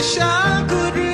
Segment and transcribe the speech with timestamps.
[0.00, 1.09] wish I could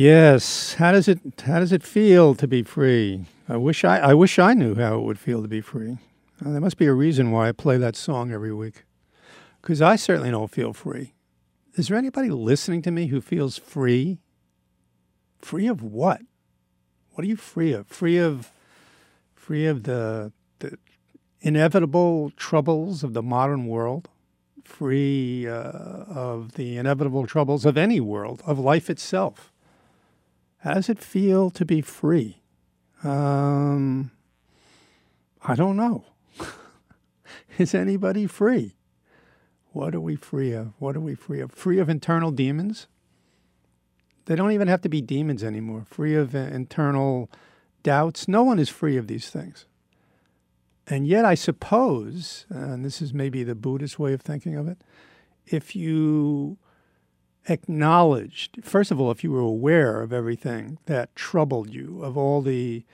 [0.00, 0.76] Yes.
[0.78, 3.26] How does it how does it feel to be free?
[3.50, 5.98] I wish I I wish I knew how it would feel to be free.
[6.42, 8.84] Uh, there must be a reason why I play that song every week.
[9.60, 11.12] Cuz I certainly don't feel free.
[11.74, 14.20] Is there anybody listening to me who feels free?
[15.38, 16.22] Free of what?
[17.10, 17.86] What are you free of?
[17.86, 18.52] Free of
[19.34, 20.78] free of the the
[21.42, 24.08] inevitable troubles of the modern world?
[24.64, 29.49] Free uh, of the inevitable troubles of any world, of life itself?
[30.60, 32.42] How does it feel to be free?
[33.02, 34.10] Um,
[35.42, 36.04] I don't know.
[37.58, 38.76] Is anybody free?
[39.72, 40.72] What are we free of?
[40.78, 41.52] What are we free of?
[41.52, 42.88] Free of internal demons?
[44.26, 45.84] They don't even have to be demons anymore.
[45.88, 47.30] Free of uh, internal
[47.82, 48.28] doubts.
[48.28, 49.64] No one is free of these things.
[50.86, 54.78] And yet, I suppose, and this is maybe the Buddhist way of thinking of it,
[55.46, 56.58] if you
[57.48, 62.42] acknowledged, first of all, if you were aware of everything that troubled you, of all
[62.42, 62.84] the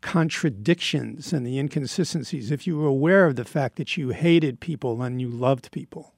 [0.00, 5.02] contradictions and the inconsistencies, if you were aware of the fact that you hated people
[5.02, 6.14] and you loved people.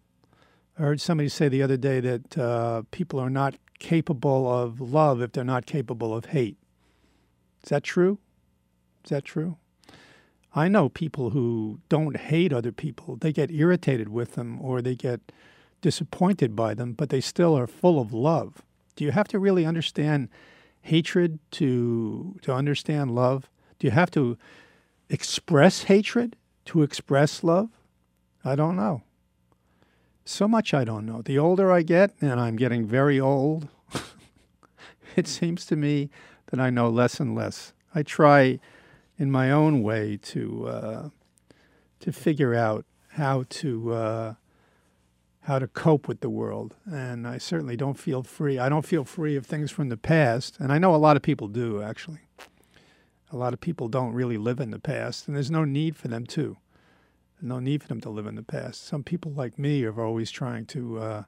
[0.78, 5.22] I heard somebody say the other day that uh, people are not capable of love
[5.22, 6.56] if they're not capable of hate.
[7.62, 8.18] Is that true?
[9.04, 9.56] Is that true?
[10.54, 13.16] I know people who don't hate other people.
[13.16, 15.20] They get irritated with them or they get
[15.80, 18.62] disappointed by them, but they still are full of love.
[18.96, 20.28] Do you have to really understand
[20.82, 23.48] hatred to to understand love?
[23.78, 24.36] Do you have to
[25.08, 26.36] express hatred
[26.66, 27.70] to express love?
[28.44, 29.02] I don't know.
[30.24, 31.22] So much I don't know.
[31.22, 33.68] The older I get, and I'm getting very old,
[35.16, 36.10] it seems to me
[36.50, 37.72] that I know less and less.
[37.94, 38.58] I try
[39.16, 41.08] in my own way to uh,
[42.00, 44.34] to figure out how to uh,
[45.48, 48.58] how to cope with the world, and I certainly don't feel free.
[48.58, 51.22] I don't feel free of things from the past, and I know a lot of
[51.22, 52.20] people do actually.
[53.32, 56.06] A lot of people don't really live in the past, and there's no need for
[56.06, 56.58] them to.
[57.40, 58.86] No need for them to live in the past.
[58.86, 61.22] Some people like me are always trying to uh,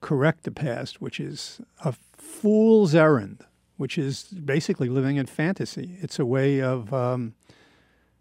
[0.00, 3.44] correct the past, which is a fool's errand,
[3.76, 5.98] which is basically living in fantasy.
[6.00, 7.34] It's a way of um,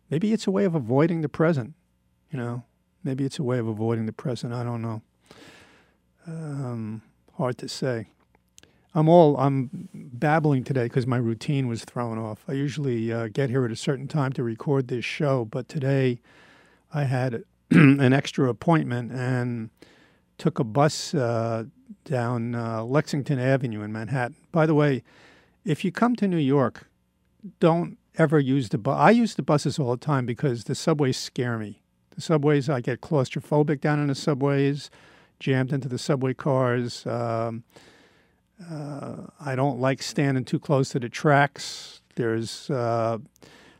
[0.09, 1.73] maybe it's a way of avoiding the present.
[2.31, 2.63] You know,
[3.05, 4.51] maybe it's a way of avoiding the present.
[4.51, 5.01] I don't know.
[6.27, 7.03] Um,
[7.37, 8.07] hard to say.
[8.93, 12.43] I'm all I'm babbling today because my routine was thrown off.
[12.47, 16.19] I usually uh, get here at a certain time to record this show, but today
[16.93, 19.69] I had an extra appointment and
[20.37, 21.65] took a bus uh,
[22.05, 24.37] down uh, Lexington Avenue in Manhattan.
[24.51, 25.03] By the way,
[25.65, 26.87] if you come to New York,
[27.59, 28.97] don't ever use the bus.
[28.97, 31.81] I use the buses all the time because the subways scare me.
[32.15, 34.89] The subways, I get claustrophobic down in the subways,
[35.39, 37.05] jammed into the subway cars.
[37.05, 37.63] Um,
[38.71, 42.01] uh, I don't like standing too close to the tracks.
[42.15, 43.17] There's uh,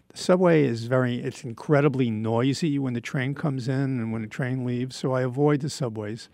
[0.09, 4.27] the subway is very it's incredibly noisy when the train comes in and when the
[4.27, 4.97] train leaves.
[4.97, 6.27] So I avoid the subways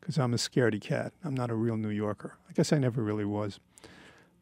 [0.00, 1.12] because I'm a scaredy cat.
[1.24, 2.36] I'm not a real New Yorker.
[2.48, 3.58] I guess I never really was.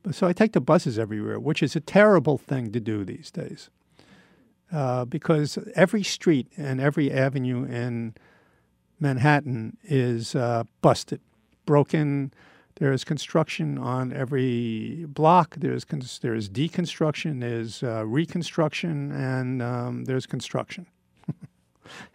[0.02, 3.30] But so I take the buses everywhere, which is a terrible thing to do these
[3.30, 3.70] days.
[4.72, 8.14] Uh, because every street and every avenue in
[8.98, 11.20] Manhattan is uh, busted,
[11.64, 12.32] broken,
[12.76, 15.54] there is construction on every block.
[15.58, 15.84] There's
[16.22, 20.86] there's deconstruction, there's uh, reconstruction, and um, there's construction.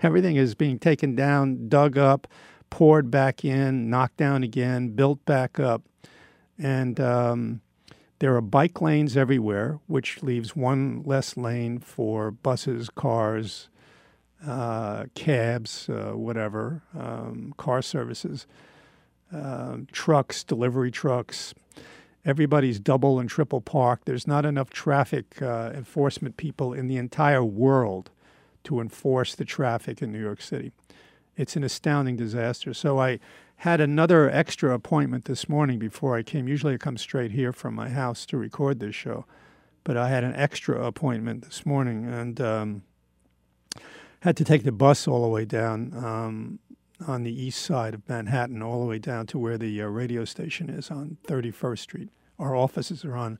[0.04, 2.28] Everything is being taken down, dug up,
[2.70, 5.82] poured back in, knocked down again, built back up,
[6.58, 7.62] and um,
[8.20, 13.70] there are bike lanes everywhere, which leaves one less lane for buses, cars,
[14.46, 18.46] uh, cabs, uh, whatever, um, car services.
[19.32, 21.54] Um, trucks, delivery trucks.
[22.26, 24.06] Everybody's double and triple parked.
[24.06, 28.10] There's not enough traffic uh, enforcement people in the entire world
[28.66, 30.72] to enforce the traffic in New York City.
[31.38, 32.74] It's an astounding disaster.
[32.74, 33.20] So I
[33.60, 36.48] had another extra appointment this morning before I came.
[36.48, 39.26] Usually I come straight here from my house to record this show,
[39.84, 42.84] but I had an extra appointment this morning and um,
[44.22, 45.94] had to take the bus all the way down.
[45.94, 46.60] Um,
[47.08, 50.26] on the east side of Manhattan, all the way down to where the uh, radio
[50.26, 52.10] station is on 31st Street.
[52.38, 53.40] Our offices are on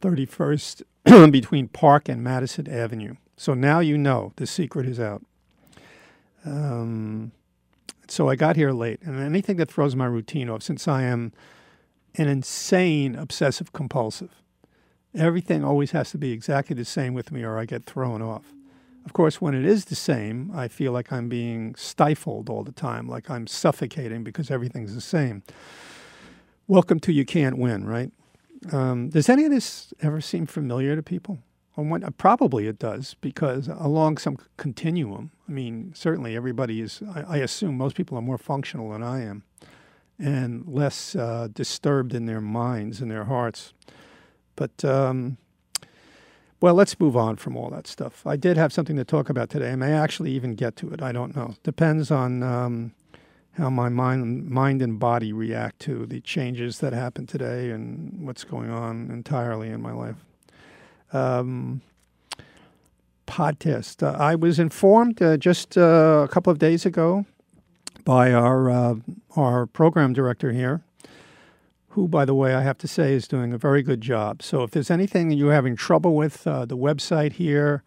[0.00, 0.82] 31st
[1.32, 3.16] between Park and Madison Avenue.
[3.36, 5.24] So now you know the secret is out.
[6.44, 7.32] Um,
[8.08, 11.32] so I got here late, and anything that throws my routine off, since I am
[12.16, 14.42] an insane obsessive compulsive,
[15.14, 18.52] everything always has to be exactly the same with me, or I get thrown off.
[19.04, 22.72] Of course, when it is the same, I feel like I'm being stifled all the
[22.72, 25.42] time, like I'm suffocating because everything's the same.
[26.66, 28.10] Welcome to You Can't Win, right?
[28.72, 31.38] Um, does any of this ever seem familiar to people?
[31.76, 37.36] When, probably it does, because along some continuum, I mean, certainly everybody is, I, I
[37.38, 39.42] assume most people are more functional than I am
[40.18, 43.72] and less uh, disturbed in their minds and their hearts.
[44.56, 45.38] But um,
[46.60, 48.26] well, let's move on from all that stuff.
[48.26, 49.72] I did have something to talk about today.
[49.72, 51.02] I may actually even get to it.
[51.02, 51.54] I don't know.
[51.62, 52.94] Depends on um,
[53.52, 58.44] how my mind, mind and body react to the changes that happened today and what's
[58.44, 60.24] going on entirely in my life.
[61.14, 61.80] Um,
[63.26, 64.02] podcast.
[64.02, 67.26] Uh, I was informed uh, just uh, a couple of days ago
[68.04, 68.94] by our uh,
[69.36, 70.82] our program director here
[71.88, 74.42] who, by the way, I have to say is doing a very good job.
[74.42, 77.84] So if there's anything that you're having trouble with, uh, the website here,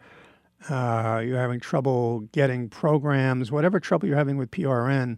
[0.70, 5.18] you're having trouble getting programs, whatever trouble you're having with PRN,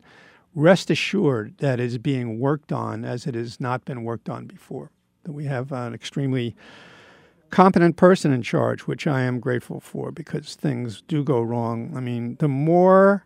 [0.56, 4.90] rest assured that is being worked on as it has not been worked on before.
[5.24, 6.56] That we have an extremely
[7.50, 11.94] competent person in charge, which I am grateful for because things do go wrong.
[11.96, 13.26] I mean, the more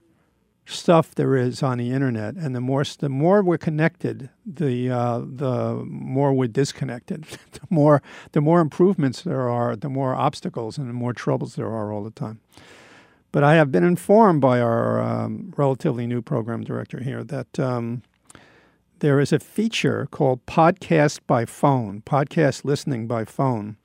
[0.66, 5.20] stuff there is on the internet, and the more the more we're connected, the uh,
[5.20, 7.24] the more we're disconnected.
[7.52, 8.02] the more
[8.32, 12.04] the more improvements there are, the more obstacles and the more troubles there are all
[12.04, 12.40] the time.
[13.32, 18.04] But I have been informed by our um, relatively new program director here that um,
[19.00, 23.78] there is a feature called Podcast by Phone, podcast listening by phone.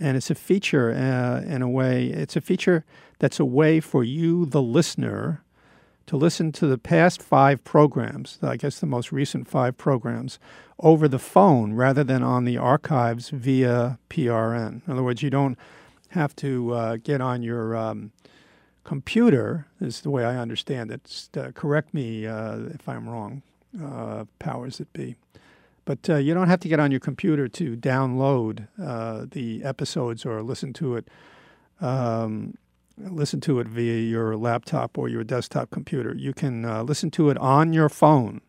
[0.00, 2.84] And it's a feature uh, in a way, it's a feature
[3.18, 5.42] that's a way for you, the listener,
[6.06, 10.40] to listen to the past five programs, I guess the most recent five programs,
[10.80, 14.80] over the phone rather than on the archives via PRN.
[14.86, 15.56] In other words, you don't
[16.08, 18.10] have to uh, get on your um,
[18.84, 21.28] computer is the way I understand it.
[21.36, 23.42] Uh, correct me uh, if I'm wrong,
[23.80, 25.14] uh, powers that be.
[25.84, 30.24] But uh, you don't have to get on your computer to download uh, the episodes
[30.26, 31.08] or listen to it.
[31.80, 32.54] Um,
[32.98, 36.14] listen to it via your laptop or your desktop computer.
[36.14, 38.42] You can uh, listen to it on your phone,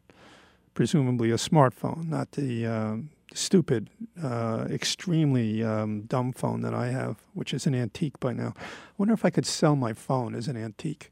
[0.74, 3.90] presumably a smartphone, not the um, stupid,
[4.22, 8.54] uh, extremely um, dumb phone that I have, which is an antique by now.
[8.58, 8.62] I
[8.98, 11.12] wonder if I could sell my phone as an antique.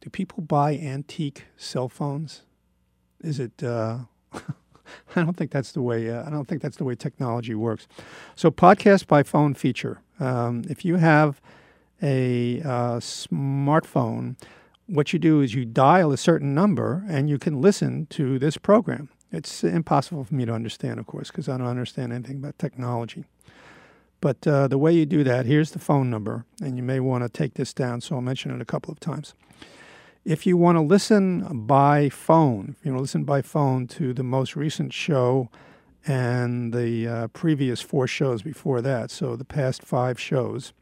[0.00, 2.42] Do people buy antique cell phones?
[3.22, 3.62] Is it?
[5.16, 6.10] I don't think that's the way.
[6.10, 7.86] Uh, I don't think that's the way technology works.
[8.34, 10.00] So, podcast by phone feature.
[10.18, 11.40] Um, if you have
[12.02, 14.36] a uh, smartphone,
[14.86, 18.56] what you do is you dial a certain number and you can listen to this
[18.56, 19.08] program.
[19.32, 23.24] It's impossible for me to understand, of course, because I don't understand anything about technology.
[24.20, 27.22] But uh, the way you do that, here's the phone number, and you may want
[27.24, 29.34] to take this down, so I'll mention it a couple of times.
[30.26, 34.56] If you want to listen by phone, you to listen by phone to the most
[34.56, 35.48] recent show
[36.04, 40.72] and the uh, previous four shows before that, so the past five shows,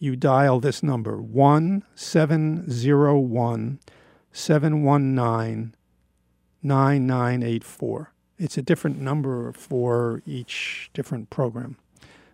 [0.00, 3.78] you dial this number 1701
[4.32, 5.74] 719
[6.64, 8.12] 9984.
[8.38, 11.76] It's a different number for each different program.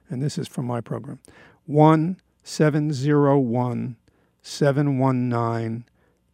[0.09, 1.19] And this is from my program
[1.67, 3.97] 1701
[4.41, 5.85] 719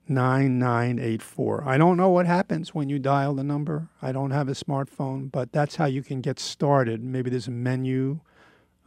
[0.08, 1.64] 9984.
[1.66, 3.88] I don't know what happens when you dial the number.
[4.02, 7.02] I don't have a smartphone, but that's how you can get started.
[7.02, 8.20] Maybe there's a menu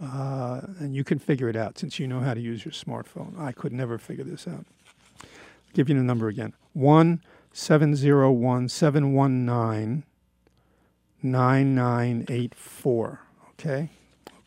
[0.02, 3.40] uh, and you can figure it out since you know how to use your smartphone.
[3.40, 4.66] I could never figure this out.
[5.22, 5.28] I'll
[5.74, 7.22] give you the number again 1
[7.52, 10.04] 701 719
[11.24, 13.20] 9984.
[13.52, 13.90] Okay?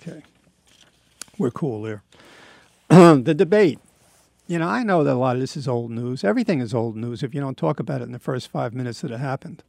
[0.01, 0.23] Okay.
[1.37, 2.03] We're cool there.
[2.89, 3.81] the debate.
[4.51, 6.25] You know, I know that a lot of this is old news.
[6.25, 9.01] Everything is old news if you don't talk about it in the first five minutes
[9.03, 9.63] that it happened.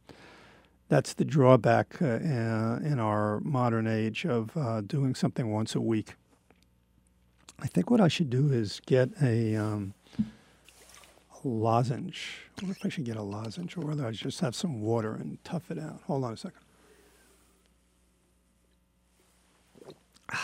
[0.88, 6.14] That's the drawback uh, in our modern age of uh, doing something once a week.
[7.60, 9.94] I think what I should do is get a um,
[11.44, 12.48] lozenge.
[12.58, 15.14] I wonder if I should get a lozenge or whether I just have some water
[15.14, 16.00] and tough it out.
[16.08, 16.58] Hold on a second.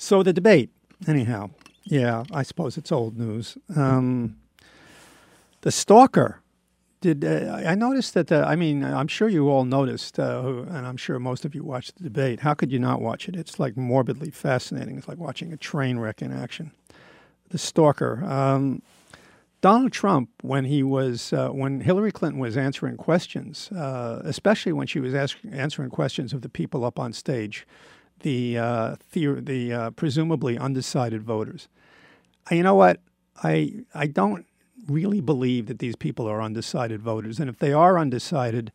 [0.00, 0.70] So the debate,
[1.08, 1.50] anyhow,
[1.90, 3.56] yeah, I suppose it's old news.
[3.74, 4.36] Um,
[5.62, 6.40] the stalker.
[7.00, 8.32] Did uh, I noticed that?
[8.32, 11.62] Uh, I mean, I'm sure you all noticed, uh, and I'm sure most of you
[11.62, 12.40] watched the debate.
[12.40, 13.36] How could you not watch it?
[13.36, 14.98] It's like morbidly fascinating.
[14.98, 16.72] It's like watching a train wreck in action
[17.50, 18.24] the stalker.
[18.24, 18.82] Um,
[19.60, 24.86] Donald Trump, when he was uh, when Hillary Clinton was answering questions, uh, especially when
[24.86, 25.14] she was
[25.50, 27.66] answering questions of the people up on stage,
[28.20, 31.68] the uh, the, the uh, presumably undecided voters.
[32.50, 33.00] You know what?
[33.42, 34.46] I I don't
[34.86, 38.72] really believe that these people are undecided voters, and if they are undecided,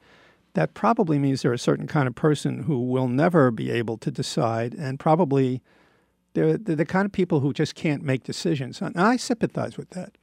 [0.54, 4.12] that probably means they're a certain kind of person who will never be able to
[4.12, 5.62] decide, and probably
[6.34, 8.82] they're, they're the kind of people who just can't make decisions.
[8.82, 10.14] And I sympathize with that.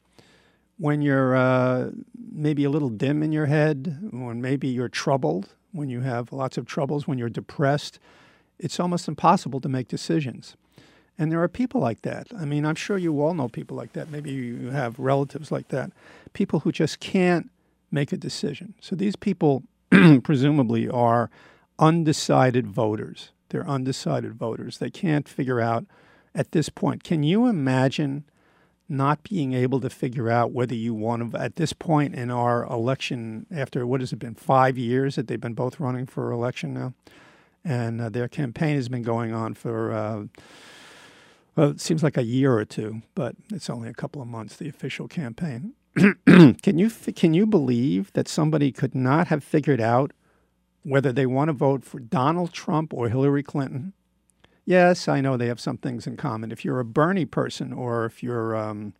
[0.78, 1.90] When you're uh,
[2.32, 6.56] maybe a little dim in your head, when maybe you're troubled, when you have lots
[6.56, 7.98] of troubles, when you're depressed,
[8.60, 10.56] it's almost impossible to make decisions.
[11.18, 12.28] And there are people like that.
[12.38, 14.10] I mean, I'm sure you all know people like that.
[14.10, 15.90] Maybe you have relatives like that.
[16.32, 17.50] People who just can't
[17.90, 18.74] make a decision.
[18.80, 19.64] So these people
[20.22, 21.30] presumably are
[21.78, 23.32] undecided voters.
[23.50, 24.78] They're undecided voters.
[24.78, 25.84] They can't figure out
[26.34, 27.04] at this point.
[27.04, 28.24] Can you imagine
[28.88, 32.64] not being able to figure out whether you want to, at this point in our
[32.64, 36.74] election, after what has it been, five years that they've been both running for election
[36.74, 36.92] now?
[37.64, 40.24] And uh, their campaign has been going on for, uh,
[41.56, 44.56] well, it seems like a year or two, but it's only a couple of months,
[44.56, 45.74] the official campaign.
[46.24, 50.12] can you can you believe that somebody could not have figured out
[50.82, 53.92] whether they want to vote for Donald Trump or Hillary Clinton.
[54.64, 56.52] Yes, I know they have some things in common.
[56.52, 58.94] If you're a Bernie person, or if you're um,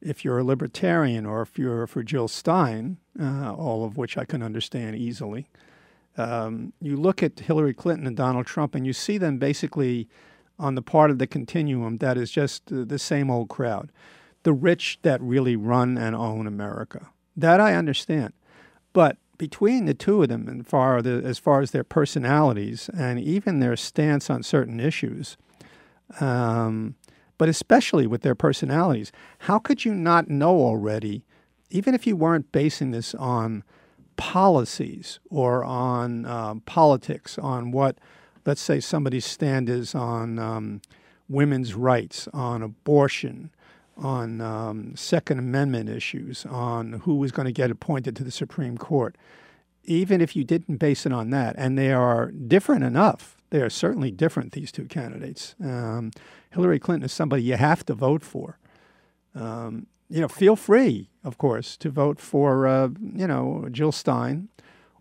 [0.00, 4.24] if you're a libertarian, or if you're for Jill Stein, uh, all of which I
[4.24, 5.48] can understand easily,
[6.18, 10.08] um, you look at Hillary Clinton and Donald Trump, and you see them basically
[10.58, 13.92] on the part of the continuum that is just the same old crowd,
[14.42, 17.08] the rich that really run and own America.
[17.36, 18.32] That I understand,
[18.92, 23.20] but between the two of them, and far the, as far as their personalities and
[23.20, 25.36] even their stance on certain issues,
[26.20, 26.96] um,
[27.38, 31.24] but especially with their personalities, how could you not know already,
[31.70, 33.62] even if you weren't basing this on
[34.18, 37.96] policies or on um, politics, on what,
[38.44, 40.82] let's say, somebody's stand is on um,
[41.28, 43.50] women's rights, on abortion,
[43.96, 48.76] on um, Second Amendment issues, on who was going to get appointed to the Supreme
[48.76, 49.16] Court,
[49.84, 53.70] even if you didn't base it on that, and they are different enough, they are
[53.70, 55.54] certainly different, these two candidates.
[55.62, 56.10] Um,
[56.50, 58.58] Hillary Clinton is somebody you have to vote for.
[59.34, 64.48] Um, you know, feel free, of course, to vote for, uh, you know, Jill Stein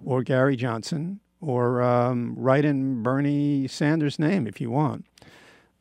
[0.04, 5.06] or Gary Johnson or um, write in Bernie Sanders' name if you want.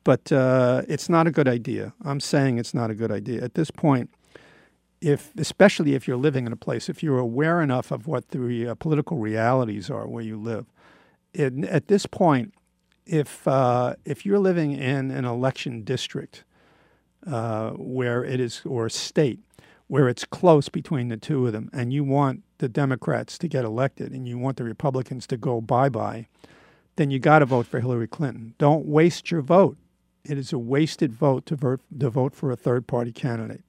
[0.04, 1.92] But uh, it's not a good idea.
[2.04, 3.42] I'm saying it's not a good idea.
[3.42, 4.10] At this point,
[5.00, 8.68] if, especially if you're living in a place, if you're aware enough of what the
[8.68, 10.66] uh, political realities are where you live,
[11.38, 12.54] at this point,
[13.04, 16.44] if uh, if you're living in an election district
[17.26, 19.40] uh, where it is or state
[19.88, 23.64] where it's close between the two of them, and you want the Democrats to get
[23.64, 26.26] elected and you want the Republicans to go bye bye,
[26.96, 28.54] then you got to vote for Hillary Clinton.
[28.58, 29.76] Don't waste your vote.
[30.24, 33.62] It is a wasted vote to vote, to vote for a third party candidate.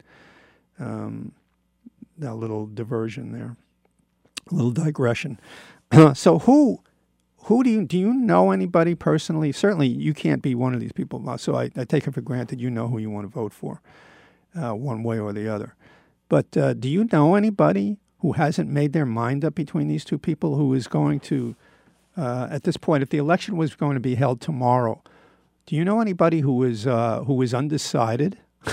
[0.80, 1.34] Um,
[2.22, 3.56] a little diversion there,
[4.50, 5.40] a little digression.
[6.16, 6.82] so who
[7.48, 9.54] who do you do you know anybody personally?
[9.54, 11.38] Certainly, you can't be one of these people.
[11.38, 13.82] So I, I take it for granted you know who you want to vote for,
[14.54, 15.74] uh, one way or the other.
[16.28, 20.18] But uh, do you know anybody who hasn't made their mind up between these two
[20.18, 21.56] people who is going to,
[22.18, 25.02] uh, at this point, if the election was going to be held tomorrow,
[25.66, 28.38] do you know anybody who is uh, who is undecided?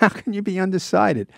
[0.00, 1.28] How can you be undecided?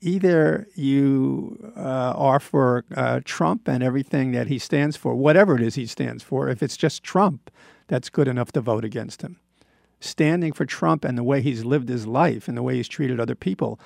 [0.00, 5.62] Either you uh, are for uh, Trump and everything that he stands for, whatever it
[5.62, 6.48] is he stands for.
[6.48, 7.50] If it's just Trump,
[7.88, 9.40] that's good enough to vote against him.
[10.00, 13.18] Standing for Trump and the way he's lived his life and the way he's treated
[13.18, 13.80] other people,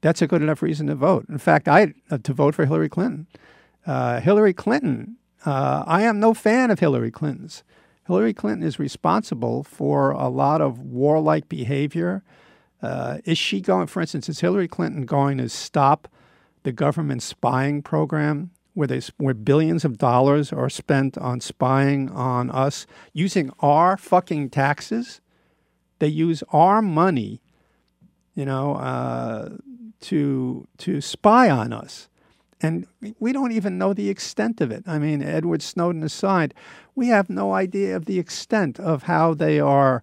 [0.00, 1.26] that's a good enough reason to vote.
[1.28, 3.28] In fact, I uh, to vote for Hillary Clinton.
[3.86, 5.16] Uh, Hillary Clinton.
[5.44, 7.62] Uh, I am no fan of Hillary Clinton's.
[8.06, 12.24] Hillary Clinton is responsible for a lot of warlike behavior
[12.82, 16.08] uh, is she going, for instance, is Hillary Clinton going to stop
[16.64, 22.50] the government spying program where, they, where billions of dollars are spent on spying on
[22.50, 25.20] us using our fucking taxes?
[26.00, 27.40] They use our money,
[28.34, 29.50] you know, uh,
[30.00, 32.08] to, to spy on us.
[32.60, 32.86] And
[33.18, 34.84] we don't even know the extent of it.
[34.86, 36.54] I mean, Edward Snowden aside,
[36.94, 40.02] we have no idea of the extent of how they are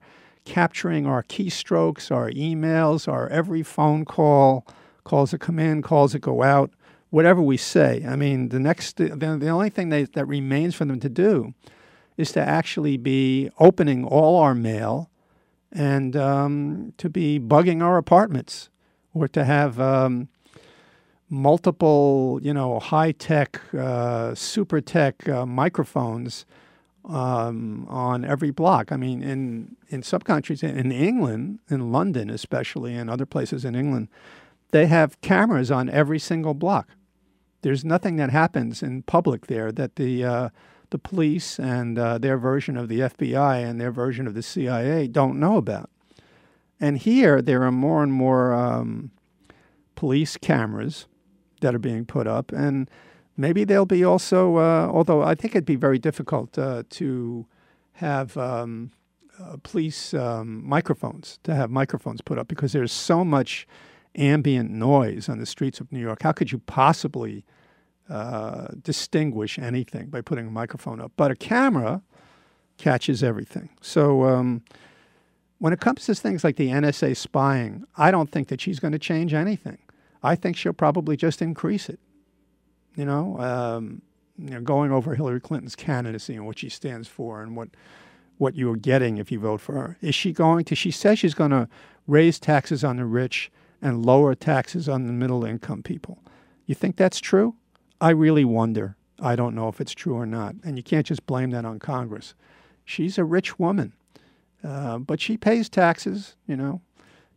[0.50, 4.66] capturing our keystrokes, our emails, our every phone call,
[5.04, 6.72] calls that come in, calls that go out,
[7.12, 8.04] whatever we say.
[8.08, 11.54] I mean, the next, the, the only thing they, that remains for them to do
[12.18, 15.12] is to actually be opening all our mail
[15.72, 18.72] and um, to be bugging our apartments
[19.14, 20.30] or to have um,
[21.30, 26.48] multiple, you know, high tech, uh, super tech uh, microphones
[27.10, 28.92] um, on every block.
[28.92, 33.76] I mean, in in some countries, in England, in London especially, and other places in
[33.76, 34.08] England,
[34.72, 36.90] they have cameras on every single block.
[37.62, 40.50] There's nothing that happens in public there that the uh,
[40.92, 45.08] the police and uh, their version of the FBI and their version of the CIA
[45.08, 45.90] don't know about.
[46.80, 49.12] And here, there are more and more um,
[49.96, 51.08] police cameras
[51.62, 52.90] that are being put up, and
[53.40, 57.46] Maybe there'll be also, uh, although I think it'd be very difficult uh, to
[57.94, 58.92] have um,
[59.42, 63.66] uh, police um, microphones, to have microphones put up because there's so much
[64.18, 66.22] ambient noise on the streets of New York.
[66.22, 67.46] How could you possibly
[68.10, 71.14] uh, distinguish anything by putting a microphone up?
[71.16, 72.02] But a camera
[72.78, 73.70] catches everything.
[73.80, 74.64] So um,
[75.60, 78.92] when it comes to things like the NSA spying, I don't think that she's going
[78.92, 79.78] to change anything.
[80.22, 82.02] I think she'll probably just increase it
[83.00, 84.02] you know, um,
[84.38, 87.70] you know, going over Hillary Clinton's candidacy and what she stands for and what
[88.38, 89.98] what you're getting if you vote for her.
[90.02, 90.76] Is she going to?
[90.76, 91.70] She says she's going to
[92.08, 96.20] raise taxes on the rich and lower taxes on the middle income people.
[96.66, 97.56] You think that's true?
[98.02, 98.98] I really wonder.
[99.22, 100.56] I don't know if it's true or not.
[100.66, 102.34] And you can't just blame that on Congress.
[102.84, 103.94] She's a rich woman,
[104.62, 106.82] uh, but she pays taxes, you know,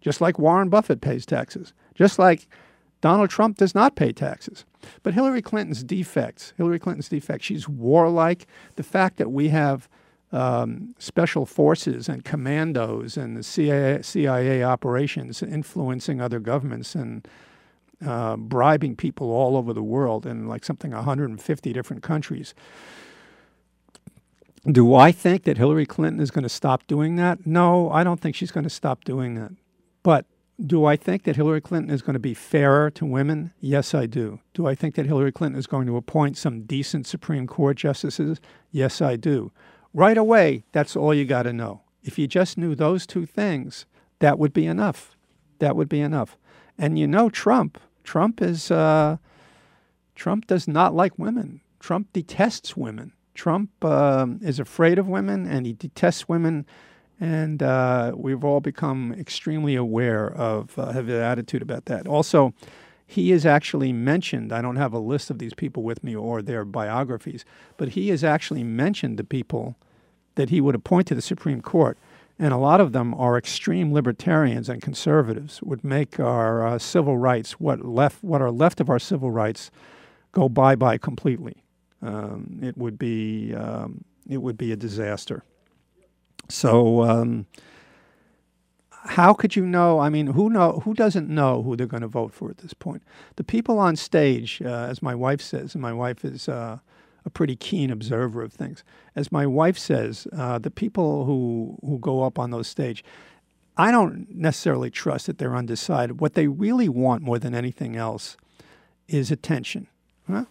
[0.00, 2.48] just like Warren Buffett pays taxes, just like
[3.02, 4.64] Donald Trump does not pay taxes.
[5.02, 8.46] But Hillary Clinton's defects, Hillary Clinton's defects, she's warlike.
[8.76, 9.88] The fact that we have
[10.30, 17.28] um, special forces and commandos and the CIA, CIA operations influencing other governments and
[18.04, 22.54] uh, bribing people all over the world in like something 150 different countries.
[24.64, 27.46] Do I think that Hillary Clinton is going to stop doing that?
[27.46, 29.50] No, I don't think she's going to stop doing that.
[30.04, 30.26] But
[30.64, 33.52] do I think that Hillary Clinton is going to be fairer to women?
[33.60, 34.40] Yes, I do.
[34.54, 38.40] Do I think that Hillary Clinton is going to appoint some decent Supreme Court justices?
[38.70, 39.50] Yes, I do.
[39.92, 41.82] Right away, that's all you got to know.
[42.02, 43.86] If you just knew those two things,
[44.20, 45.16] that would be enough.
[45.58, 46.36] That would be enough.
[46.78, 49.18] And you know, Trump, Trump is, uh,
[50.14, 51.60] Trump does not like women.
[51.80, 53.12] Trump detests women.
[53.34, 56.66] Trump um, is afraid of women and he detests women.
[57.22, 62.08] And uh, we've all become extremely aware of uh, his attitude about that.
[62.08, 62.52] Also,
[63.06, 64.52] he is actually mentioned.
[64.52, 67.44] I don't have a list of these people with me or their biographies,
[67.76, 69.76] but he has actually mentioned the people
[70.34, 71.96] that he would appoint to the Supreme Court.
[72.40, 77.18] And a lot of them are extreme libertarians and conservatives, would make our uh, civil
[77.18, 79.70] rights, what, left, what are left of our civil rights,
[80.32, 81.62] go bye bye completely.
[82.02, 85.44] Um, it, would be, um, it would be a disaster.
[86.48, 87.46] So, um,
[88.90, 89.98] how could you know?
[89.98, 90.80] I mean, who know?
[90.84, 93.02] Who doesn't know who they're going to vote for at this point?
[93.36, 96.78] The people on stage, uh, as my wife says, and my wife is uh,
[97.24, 98.84] a pretty keen observer of things.
[99.16, 103.04] As my wife says, uh, the people who who go up on those stage,
[103.76, 106.20] I don't necessarily trust that they're undecided.
[106.20, 108.36] What they really want more than anything else
[109.08, 109.88] is attention.
[110.30, 110.44] Huh?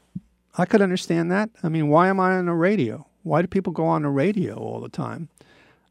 [0.58, 1.50] I could understand that.
[1.64, 3.08] I mean, why am I on the radio?
[3.24, 5.30] Why do people go on the radio all the time?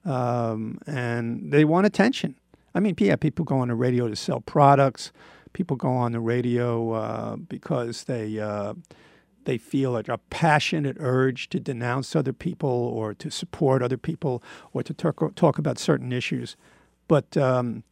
[0.04, 2.36] Um, and they want attention.
[2.74, 5.12] I mean, yeah, people go on the radio to sell products.
[5.52, 8.74] People go on the radio uh, because they uh,
[9.44, 14.42] they feel a, a passionate urge to denounce other people or to support other people
[14.72, 16.56] or to talk, talk about certain issues.
[17.08, 17.82] But um,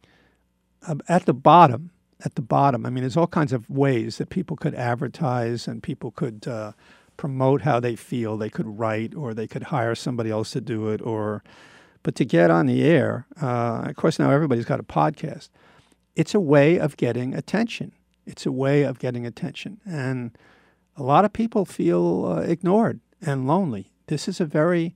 [1.07, 1.91] at the bottom,
[2.23, 5.81] at the bottom, I mean, there's all kinds of ways that people could advertise and
[5.81, 6.73] people could uh,
[7.17, 8.37] promote how they feel.
[8.37, 11.43] They could write or they could hire somebody else to do it or
[12.03, 15.49] but to get on the air, uh, of course, now everybody's got a podcast.
[16.15, 17.91] It's a way of getting attention.
[18.25, 19.79] It's a way of getting attention.
[19.85, 20.37] And
[20.95, 23.91] a lot of people feel uh, ignored and lonely.
[24.07, 24.95] This is a very,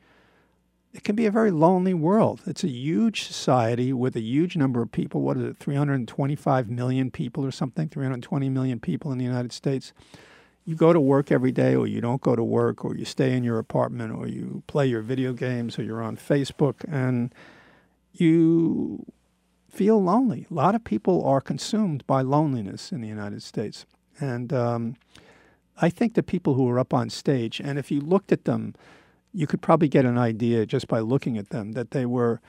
[0.94, 2.42] it can be a very lonely world.
[2.46, 5.22] It's a huge society with a huge number of people.
[5.22, 7.90] What is it, 325 million people or something?
[7.90, 9.94] 320 million people in the United States
[10.66, 13.36] you go to work every day or you don't go to work or you stay
[13.36, 17.34] in your apartment or you play your video games or you're on Facebook and
[18.14, 19.06] you
[19.70, 20.46] feel lonely.
[20.50, 23.86] A lot of people are consumed by loneliness in the United States.
[24.20, 24.96] And um,
[25.82, 28.76] I think the people who are up on stage, and if you looked at them,
[29.34, 32.40] you could probably get an idea just by looking at them that they were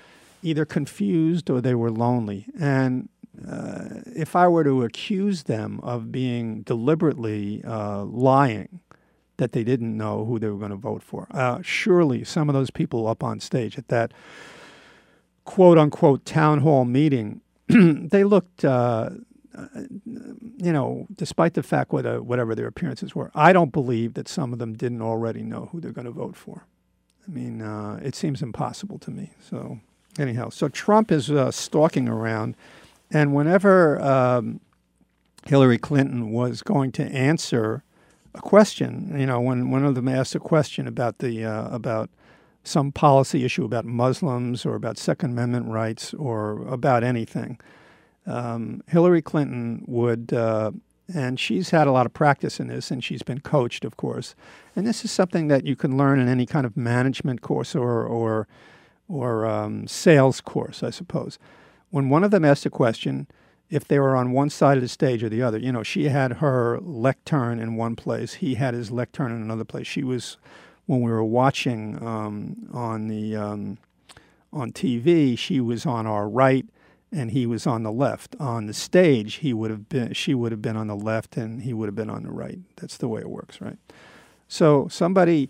[0.42, 2.46] either confused or they were lonely.
[2.60, 3.08] And
[3.48, 8.80] uh, if I were to accuse them of being deliberately uh, lying,
[9.36, 12.54] that they didn't know who they were going to vote for, uh, surely some of
[12.54, 14.12] those people up on stage at that
[15.44, 19.10] quote unquote town hall meeting, they looked, uh,
[20.56, 24.52] you know, despite the fact whether, whatever their appearances were, I don't believe that some
[24.52, 26.66] of them didn't already know who they're going to vote for.
[27.26, 29.30] I mean, uh, it seems impossible to me.
[29.40, 29.80] So,
[30.18, 32.56] anyhow, so Trump is uh, stalking around
[33.10, 34.60] and whenever um,
[35.46, 37.82] Hillary Clinton was going to answer
[38.34, 42.10] a question, you know, when one of them asked a question about the uh, about
[42.64, 47.58] some policy issue about Muslims or about Second Amendment rights or about anything,
[48.26, 50.70] um, Hillary Clinton would, uh,
[51.14, 54.34] and she's had a lot of practice in this, and she's been coached, of course.
[54.74, 58.04] And this is something that you can learn in any kind of management course or
[58.04, 58.48] or
[59.08, 61.38] or um, sales course, I suppose
[61.94, 63.28] when one of them asked a question,
[63.70, 66.08] if they were on one side of the stage or the other, you know, she
[66.08, 69.86] had her lectern in one place, he had his lectern in another place.
[69.86, 70.36] She was,
[70.86, 73.78] when we were watching um, on the um,
[74.52, 76.66] on TV, she was on our right
[77.12, 78.34] and he was on the left.
[78.40, 81.62] On the stage, he would have been, she would have been on the left and
[81.62, 82.58] he would have been on the right.
[82.74, 83.78] That's the way it works, right?
[84.48, 85.48] So somebody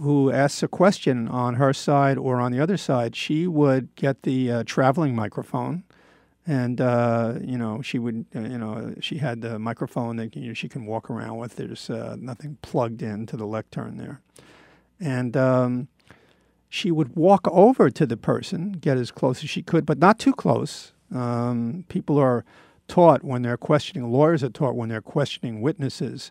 [0.00, 4.22] who asks a question on her side or on the other side, she would get
[4.22, 5.84] the uh, traveling microphone,
[6.46, 10.48] and uh, you know she would uh, you know she had the microphone that you
[10.48, 11.56] know, she can walk around with.
[11.56, 14.20] There's uh, nothing plugged into the lectern there,
[15.00, 15.88] and um,
[16.68, 20.18] she would walk over to the person, get as close as she could, but not
[20.18, 20.92] too close.
[21.12, 22.44] Um, people are
[22.86, 26.30] taught when they're questioning lawyers are taught when they're questioning witnesses.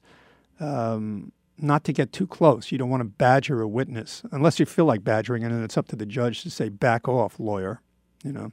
[0.59, 2.71] Um, not to get too close.
[2.71, 5.77] You don't want to badger a witness unless you feel like badgering, and then it's
[5.77, 7.81] up to the judge to say, "Back off, lawyer."
[8.23, 8.51] You know,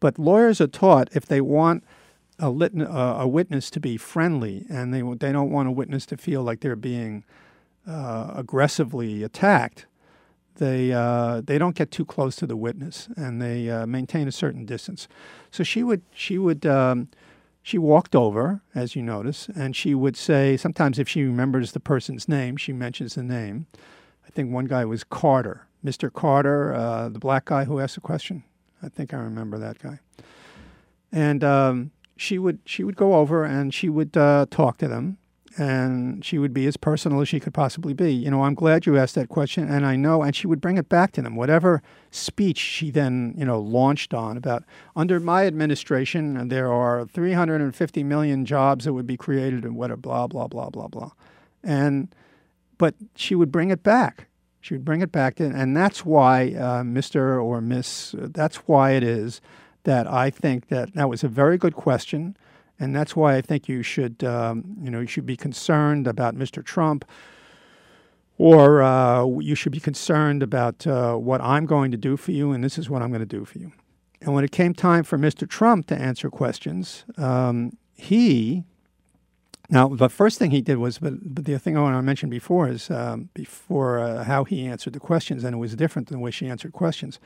[0.00, 1.84] but lawyers are taught if they want
[2.38, 6.06] a, lit- uh, a witness to be friendly, and they they don't want a witness
[6.06, 7.24] to feel like they're being
[7.86, 9.86] uh, aggressively attacked.
[10.56, 14.32] They uh, they don't get too close to the witness, and they uh, maintain a
[14.32, 15.08] certain distance.
[15.50, 16.66] So she would she would.
[16.66, 17.08] Um,
[17.62, 21.80] she walked over, as you notice, and she would say, sometimes if she remembers the
[21.80, 23.66] person's name, she mentions the name.
[24.26, 26.12] I think one guy was Carter, Mr.
[26.12, 28.42] Carter, uh, the black guy who asked the question.
[28.82, 30.00] I think I remember that guy.
[31.12, 35.18] And um, she would she would go over and she would uh, talk to them,
[35.58, 38.12] and she would be as personal as she could possibly be.
[38.12, 40.78] You know, I'm glad you asked that question, and I know, and she would bring
[40.78, 41.36] it back to them.
[41.36, 44.64] Whatever speech she then, you know, launched on about
[44.96, 50.26] under my administration, there are 350 million jobs that would be created, and whatever, blah
[50.26, 51.10] blah blah blah blah,
[51.62, 52.14] and
[52.78, 54.28] but she would bring it back.
[54.60, 57.42] She would bring it back to, and that's why uh, Mr.
[57.42, 58.14] or Miss.
[58.16, 59.40] That's why it is
[59.84, 62.36] that I think that that was a very good question.
[62.82, 66.34] And that's why I think you should, um, you know, you should be concerned about
[66.34, 66.64] Mr.
[66.64, 67.04] Trump,
[68.38, 72.50] or uh, you should be concerned about uh, what I'm going to do for you,
[72.50, 73.70] and this is what I'm going to do for you.
[74.20, 75.48] And when it came time for Mr.
[75.48, 78.64] Trump to answer questions, um, he
[79.70, 82.30] now the first thing he did was, but, but the thing I want to mention
[82.30, 86.18] before is um, before uh, how he answered the questions, and it was different than
[86.18, 87.20] the way she answered questions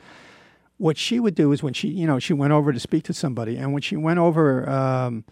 [0.77, 3.13] what she would do is when she, you know, she went over to speak to
[3.13, 5.25] somebody, and when she went over um,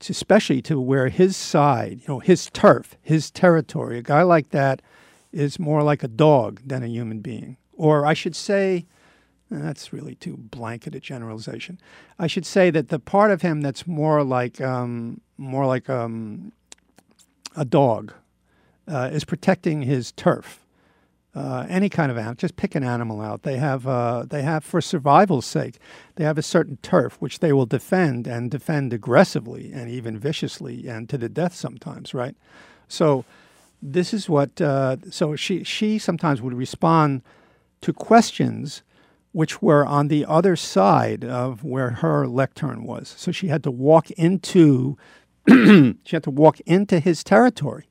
[0.00, 3.98] to especially to where his side, you know, his turf, his territory.
[3.98, 4.80] A guy like that
[5.32, 7.56] is more like a dog than a human being.
[7.72, 8.86] Or I should say,
[9.50, 11.80] eh, that's really too blanket a generalization.
[12.18, 16.52] I should say that the part of him that's more like um, more like um,
[17.56, 18.12] a dog
[18.86, 20.60] uh, is protecting his turf
[21.34, 22.34] uh, any kind of animal.
[22.34, 23.42] Just pick an animal out.
[23.42, 25.78] They have uh, they have for survival's sake.
[26.16, 30.88] They have a certain turf which they will defend and defend aggressively and even viciously
[30.88, 32.14] and to the death sometimes.
[32.14, 32.36] Right.
[32.88, 33.24] So
[33.82, 34.60] this is what.
[34.60, 37.22] Uh, so she she sometimes would respond
[37.82, 38.82] to questions
[39.32, 43.14] which were on the other side of where her lectern was.
[43.16, 44.96] So she had to walk into
[45.48, 47.88] she had to walk into his territory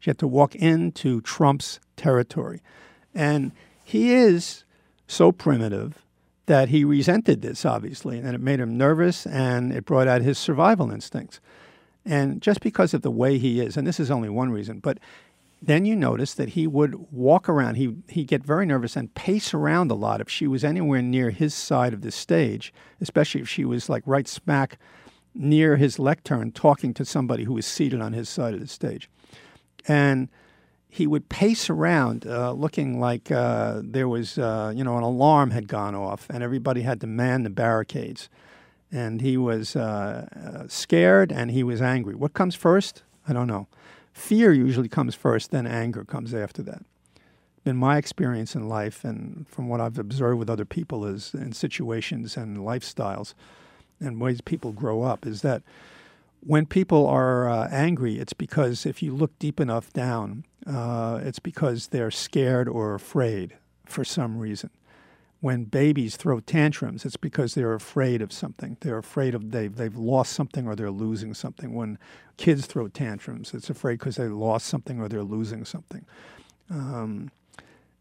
[0.00, 2.62] she had to walk into Trump's territory.
[3.14, 3.52] And
[3.84, 4.64] he is
[5.06, 6.02] so primitive
[6.46, 10.38] that he resented this, obviously, and it made him nervous and it brought out his
[10.38, 11.38] survival instincts.
[12.04, 14.98] And just because of the way he is, and this is only one reason, but
[15.62, 19.52] then you notice that he would walk around, he, he'd get very nervous and pace
[19.52, 23.48] around a lot if she was anywhere near his side of the stage, especially if
[23.48, 24.78] she was like right smack
[25.34, 29.10] near his lectern talking to somebody who was seated on his side of the stage
[29.86, 30.28] and
[30.88, 35.52] he would pace around uh, looking like uh, there was, uh, you know, an alarm
[35.52, 38.28] had gone off and everybody had to man the barricades.
[38.90, 42.16] And he was uh, uh, scared and he was angry.
[42.16, 43.04] What comes first?
[43.28, 43.68] I don't know.
[44.12, 46.82] Fear usually comes first, then anger comes after that.
[47.62, 51.52] Been my experience in life, and from what I've observed with other people, is in
[51.52, 53.34] situations and lifestyles
[54.00, 55.62] and ways people grow up, is that
[56.40, 61.38] when people are uh, angry, it's because if you look deep enough down, uh, it's
[61.38, 64.70] because they're scared or afraid for some reason.
[65.40, 68.76] When babies throw tantrums, it's because they're afraid of something.
[68.80, 71.74] They're afraid of they've, they've lost something or they're losing something.
[71.74, 71.98] When
[72.36, 76.04] kids throw tantrums, it's afraid because they lost something or they're losing something.
[76.68, 77.30] Um,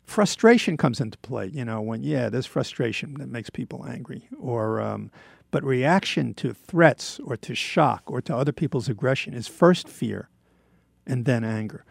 [0.06, 1.47] frustration comes into play.
[1.47, 5.10] You know, when yeah, there's frustration that makes people angry, or um,
[5.51, 10.29] but reaction to threats or to shock or to other people's aggression is first fear
[11.05, 11.83] and then anger.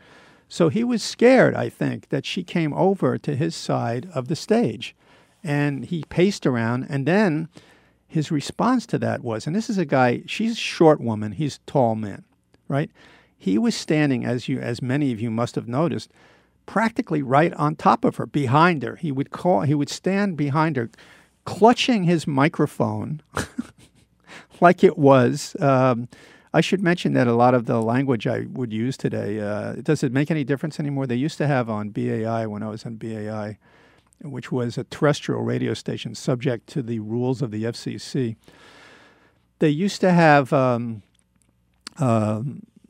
[0.48, 4.36] So he was scared, I think, that she came over to his side of the
[4.36, 4.96] stage.
[5.44, 6.86] And he paced around.
[6.88, 7.48] And then
[8.06, 11.56] his response to that was, and this is a guy, she's a short woman, he's
[11.56, 12.24] a tall man,
[12.66, 12.90] right?
[13.36, 16.10] He was standing, as you as many of you must have noticed,
[16.66, 18.96] practically right on top of her, behind her.
[18.96, 20.90] He would call he would stand behind her,
[21.48, 23.22] clutching his microphone
[24.60, 25.56] like it was.
[25.60, 26.06] Um,
[26.52, 30.02] I should mention that a lot of the language I would use today, uh, does
[30.02, 31.06] it make any difference anymore?
[31.06, 33.56] They used to have on BAI when I was on BAI,
[34.20, 38.36] which was a terrestrial radio station subject to the rules of the FCC.
[39.58, 41.02] They used to have um,
[41.98, 42.42] uh,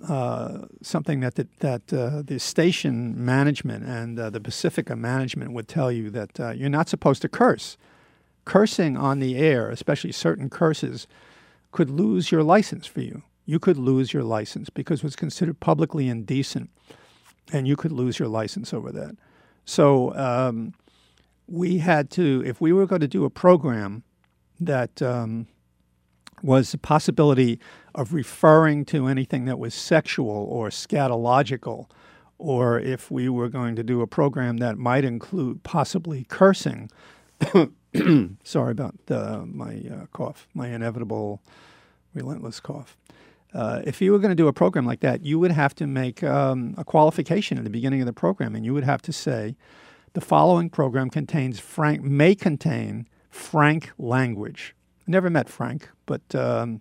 [0.08, 5.68] uh, something that the, that uh, the station management and uh, the Pacifica management would
[5.68, 7.76] tell you that uh, you're not supposed to curse
[8.48, 11.06] cursing on the air, especially certain curses,
[11.70, 13.22] could lose your license for you.
[13.44, 16.70] You could lose your license because it was considered publicly indecent,
[17.52, 19.16] and you could lose your license over that.
[19.66, 20.72] So um,
[21.46, 24.02] we had to, if we were going to do a program
[24.58, 25.46] that um,
[26.42, 27.60] was a possibility
[27.94, 31.90] of referring to anything that was sexual or scatological,
[32.38, 36.90] or if we were going to do a program that might include possibly cursing,
[38.44, 38.94] Sorry about
[39.46, 41.40] my uh, cough, my inevitable,
[42.14, 42.96] relentless cough.
[43.54, 45.86] Uh, if you were going to do a program like that, you would have to
[45.86, 49.12] make um, a qualification at the beginning of the program, and you would have to
[49.12, 49.56] say,
[50.12, 54.74] the following program contains frank may contain frank language.
[55.06, 56.80] I never met Frank, but um,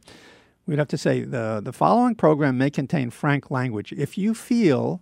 [0.67, 3.93] We'd have to say the, the following program may contain frank language.
[3.93, 5.01] If you feel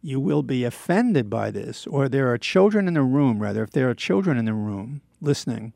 [0.00, 3.72] you will be offended by this, or there are children in the room, rather, if
[3.72, 5.72] there are children in the room listening,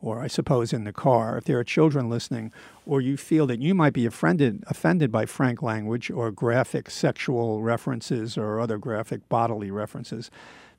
[0.00, 2.52] or I suppose in the car, if there are children listening,
[2.86, 7.62] or you feel that you might be offended, offended by frank language or graphic sexual
[7.62, 10.30] references or other graphic bodily references,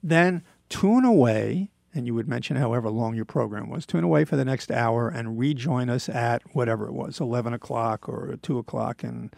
[0.02, 4.36] then tune away, and you would mention however long your program was, tune away for
[4.36, 9.04] the next hour and rejoin us at whatever it was, 11 o'clock or 2 o'clock,
[9.04, 9.36] and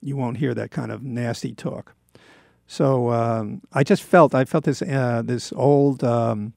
[0.00, 1.94] you won't hear that kind of nasty talk.
[2.66, 6.54] So um, I just felt, I felt this, uh, this old, um,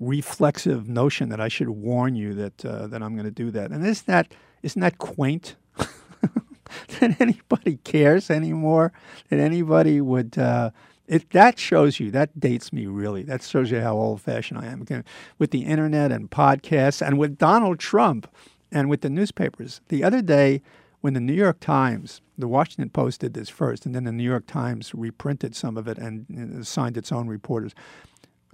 [0.00, 3.70] reflexive notion that I should warn you that uh, that I'm going to do that.
[3.70, 5.56] And isn't that isn't that quaint?
[5.76, 8.92] that anybody cares anymore?
[9.28, 10.38] That anybody would?
[10.38, 10.70] Uh,
[11.06, 13.22] it that shows you that dates me really.
[13.22, 14.82] That shows you how old fashioned I am.
[14.82, 15.04] Again,
[15.38, 18.28] with the internet and podcasts, and with Donald Trump,
[18.70, 19.80] and with the newspapers.
[19.88, 20.62] The other day,
[21.00, 24.24] when the New York Times, the Washington Post did this first, and then the New
[24.24, 27.74] York Times reprinted some of it and assigned its own reporters.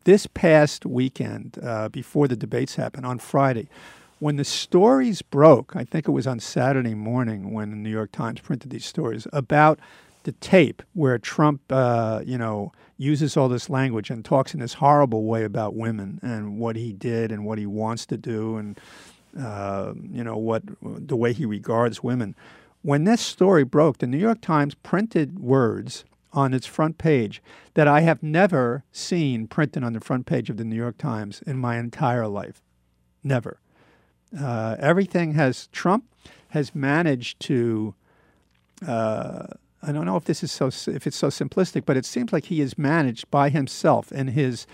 [0.05, 3.69] This past weekend, uh, before the debates happened on Friday,
[4.19, 8.13] when the stories broke, I think it was on Saturday morning when the New York
[8.13, 9.79] Times printed these stories about
[10.25, 14.75] the tape where Trump, uh, you know, uses all this language and talks in this
[14.75, 18.79] horrible way about women and what he did and what he wants to do and
[19.39, 22.35] uh, you know what the way he regards women.
[22.83, 27.43] When this story broke, the New York Times printed words on its front page
[27.75, 31.43] that I have never seen printed on the front page of the New York Times
[31.47, 32.61] in my entire life.
[33.23, 33.61] Never.
[34.39, 36.05] Uh, everything has, Trump
[36.49, 37.95] has managed to,
[38.87, 39.47] uh,
[39.83, 42.47] I don't know if this is so, if it's so simplistic, but it seems like
[42.47, 44.67] he has managed by himself in his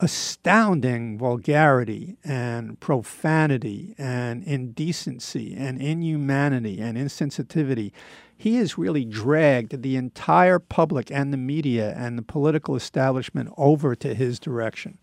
[0.00, 7.90] astounding vulgarity and profanity and indecency and inhumanity and insensitivity
[8.38, 13.96] he has really dragged the entire public and the media and the political establishment over
[13.96, 14.96] to his direction.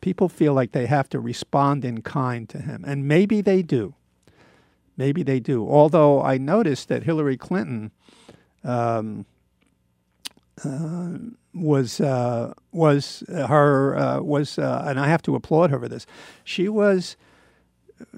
[0.00, 3.94] People feel like they have to respond in kind to him, and maybe they do.
[4.96, 5.68] Maybe they do.
[5.68, 7.90] Although I noticed that Hillary Clinton
[8.62, 9.26] um,
[10.64, 11.18] uh,
[11.52, 16.06] was uh, was her uh, was, uh, and I have to applaud her for this.
[16.44, 17.16] She was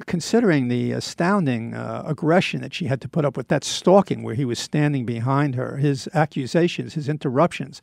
[0.07, 4.35] considering the astounding uh, aggression that she had to put up with, that stalking where
[4.35, 7.81] he was standing behind her, his accusations, his interruptions,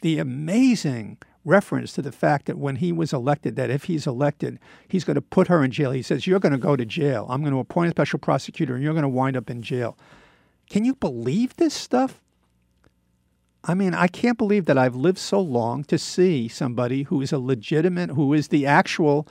[0.00, 4.58] the amazing reference to the fact that when he was elected, that if he's elected,
[4.86, 5.92] he's going to put her in jail.
[5.92, 7.26] He says, You're going to go to jail.
[7.28, 9.96] I'm going to appoint a special prosecutor and you're going to wind up in jail.
[10.68, 12.20] Can you believe this stuff?
[13.64, 17.32] I mean, I can't believe that I've lived so long to see somebody who is
[17.32, 19.26] a legitimate, who is the actual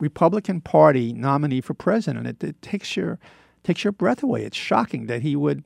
[0.00, 2.26] Republican Party nominee for president.
[2.26, 3.18] It, it takes your
[3.64, 4.44] takes your breath away.
[4.44, 5.64] It's shocking that he would.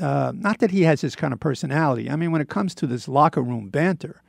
[0.00, 2.10] Uh, not that he has this kind of personality.
[2.10, 4.22] I mean, when it comes to this locker room banter,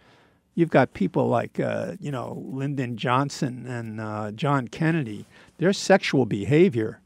[0.55, 5.25] you've got people like uh, you know Lyndon Johnson and uh, John Kennedy.
[5.57, 6.99] Their sexual behavior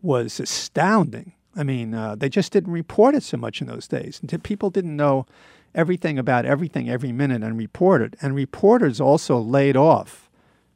[0.00, 1.32] was astounding.
[1.54, 4.20] I mean, uh, they just didn't report it so much in those days.
[4.42, 5.26] People didn't know
[5.74, 8.16] everything about everything every minute and report it.
[8.20, 10.21] And reporters also laid off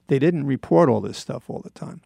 [0.09, 2.01] they didn't report all this stuff all the time.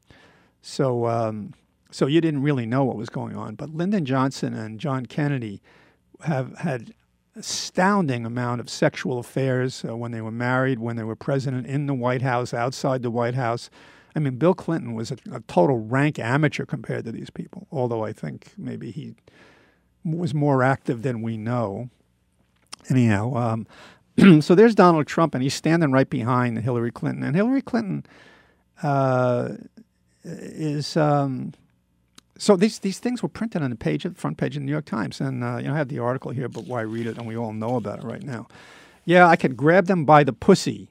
[0.63, 1.55] So, um,
[1.91, 3.55] so you didn't really know what was going on.
[3.55, 5.61] But Lyndon Johnson and John Kennedy
[6.23, 6.95] have had
[7.37, 11.87] astounding amount of sexual affairs uh, when they were married, when they were president, in
[11.87, 13.71] the White House, outside the White House.
[14.15, 18.05] I mean, Bill Clinton was a, a total rank amateur compared to these people, although
[18.05, 19.15] I think maybe he
[20.05, 21.91] was more active than we know.
[22.89, 23.67] Anyhow, um,
[24.41, 27.23] so there's Donald Trump, and he's standing right behind Hillary Clinton.
[27.23, 28.05] And Hillary Clinton
[28.83, 29.51] uh,
[30.25, 30.97] is.
[30.97, 31.53] Um,
[32.37, 34.67] so these these things were printed on the page, of the front page of the
[34.67, 37.07] New York Times, and uh, you know I have the article here, but why read
[37.07, 37.19] it?
[37.19, 38.47] And we all know about it right now.
[39.05, 40.91] Yeah, I can grab them by the pussy.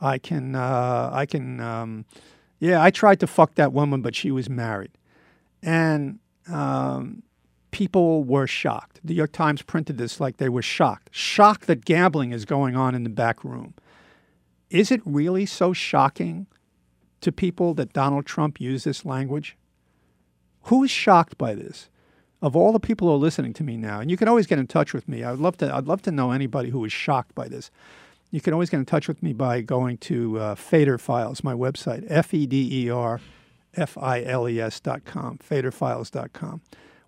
[0.00, 0.54] I can.
[0.54, 1.60] Uh, I can.
[1.60, 2.04] Um,
[2.58, 4.92] yeah, I tried to fuck that woman, but she was married,
[5.62, 7.22] and um,
[7.70, 9.00] people were shocked.
[9.04, 11.08] The New York Times printed this like they were shocked.
[11.12, 13.74] Shocked that gambling is going on in the back room.
[14.70, 16.46] Is it really so shocking
[17.20, 19.56] to people that Donald Trump used this language?
[20.62, 21.88] Who is shocked by this?
[22.42, 24.58] Of all the people who are listening to me now, and you can always get
[24.58, 25.24] in touch with me.
[25.24, 25.74] I'd love to.
[25.74, 27.70] I'd love to know anybody who is shocked by this.
[28.30, 31.54] You can always get in touch with me by going to uh, Feder Files, my
[31.54, 33.20] website, F E D E R
[33.74, 36.60] F I L E S dot com, federfiles dot com.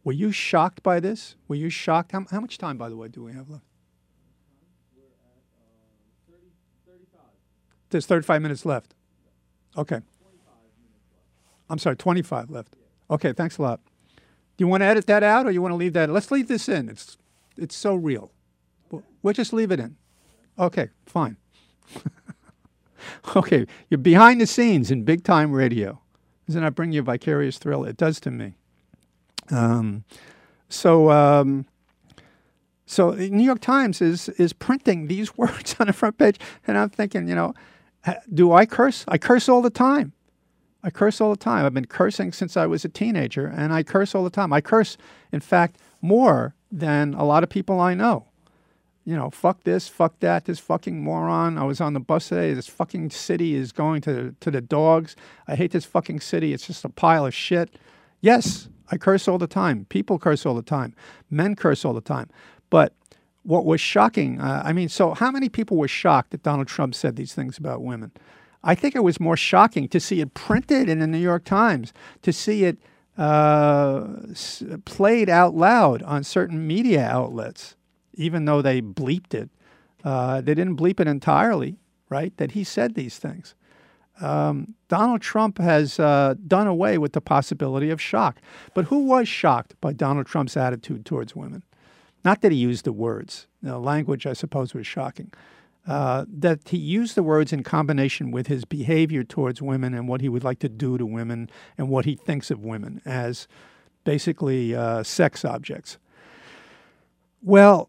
[0.09, 1.37] Were you shocked by this?
[1.49, 2.13] Were you shocked?
[2.13, 3.67] How, how much time, by the way, do we have left?
[7.91, 8.95] There's 35 minutes left.
[9.77, 10.01] Okay.
[11.69, 12.73] I'm sorry, 25 left.
[13.11, 13.81] Okay, thanks a lot.
[14.17, 16.09] Do you want to edit that out, or you want to leave that?
[16.09, 16.89] Let's leave this in.
[16.89, 17.19] It's
[17.59, 18.33] it's so real.
[18.91, 19.97] We'll, we'll just leave it in.
[20.59, 21.37] Okay, fine.
[23.37, 26.01] okay, you're behind the scenes in big time radio.
[26.47, 27.85] Doesn't that bring you a vicarious thrill?
[27.85, 28.55] It does to me.
[29.51, 30.05] Um,
[30.69, 31.67] so, um,
[32.87, 36.77] so the New York Times is is printing these words on the front page, and
[36.79, 37.55] I'm thinking, you know,
[38.33, 39.05] do I curse?
[39.09, 40.13] I curse all the time.
[40.83, 41.65] I curse all the time.
[41.65, 44.53] I've been cursing since I was a teenager, and I curse all the time.
[44.53, 44.97] I curse,
[45.33, 48.27] in fact, more than a lot of people I know.
[49.05, 51.59] You know, fuck this, fuck that, this fucking moron.
[51.59, 52.53] I was on the bus today.
[52.53, 55.17] This fucking city is going to, to the dogs.
[55.47, 56.53] I hate this fucking city.
[56.53, 57.79] It's just a pile of shit.
[58.21, 59.87] Yes, I curse all the time.
[59.89, 60.95] People curse all the time.
[61.31, 62.29] Men curse all the time.
[62.71, 62.95] But
[63.43, 66.95] what was shocking, uh, I mean, so how many people were shocked that Donald Trump
[66.95, 68.13] said these things about women?
[68.63, 71.93] I think it was more shocking to see it printed in the New York Times,
[72.23, 72.79] to see it
[73.17, 74.07] uh,
[74.85, 77.77] played out loud on certain media outlets,
[78.15, 79.51] even though they bleeped it.
[80.05, 81.77] Uh, they didn't bleep it entirely,
[82.09, 82.37] right?
[82.37, 83.55] That he said these things.
[84.21, 88.41] Um, Donald Trump has uh, done away with the possibility of shock.
[88.75, 91.63] But who was shocked by Donald Trump's attitude towards women?
[92.25, 93.47] Not that he used the words.
[93.63, 95.33] The language, I suppose, was shocking.
[95.87, 100.21] Uh, that he used the words in combination with his behavior towards women and what
[100.21, 101.49] he would like to do to women
[101.79, 103.49] and what he thinks of women as
[104.05, 105.97] basically uh, sex objects.
[107.43, 107.89] Well,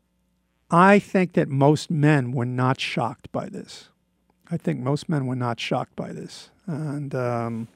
[0.72, 3.90] I think that most men were not shocked by this.
[4.52, 6.50] I think most men were not shocked by this.
[6.66, 7.68] And um,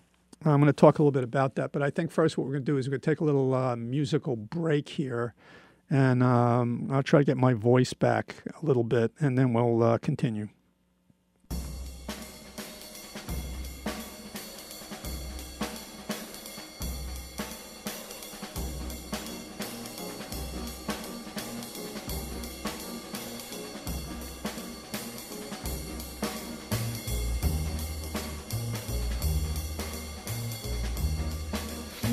[0.46, 1.72] I'm going to talk a little bit about that.
[1.72, 3.24] But I think first what we're going to do is we're going to take a
[3.24, 5.34] little uh, musical break here
[5.90, 9.84] and um, I'll try to get my voice back a little bit, and then we'll
[9.84, 10.50] uh, continue.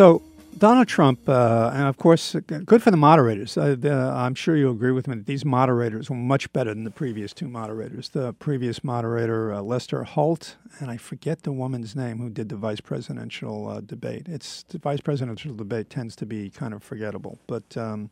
[0.00, 0.22] So
[0.56, 2.34] Donald Trump, uh, and of course,
[2.64, 3.58] good for the moderators.
[3.58, 6.84] Uh, the, I'm sure you agree with me that these moderators were much better than
[6.84, 8.08] the previous two moderators.
[8.08, 12.56] The previous moderator, uh, Lester Holt, and I forget the woman's name who did the
[12.56, 14.26] vice presidential uh, debate.
[14.26, 18.08] It's the vice presidential debate tends to be kind of forgettable, but um,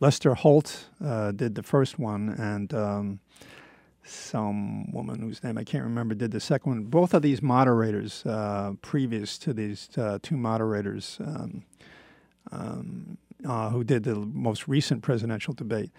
[0.00, 3.20] Lester Holt uh, did the first one, and um,
[4.04, 6.84] some woman whose name I can't remember did the second one.
[6.84, 11.64] Both of these moderators, uh, previous to these uh, two moderators um,
[12.52, 15.90] um, uh, who did the most recent presidential debate,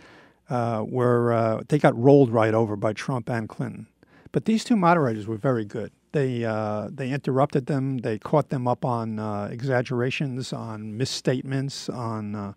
[0.50, 3.88] uh, were uh, they got rolled right over by Trump and Clinton.
[4.32, 5.92] But these two moderators were very good.
[6.12, 8.00] They uh, they interrupted them.
[8.00, 9.20] They caught them up on
[9.52, 12.56] exaggerations, on misstatements, on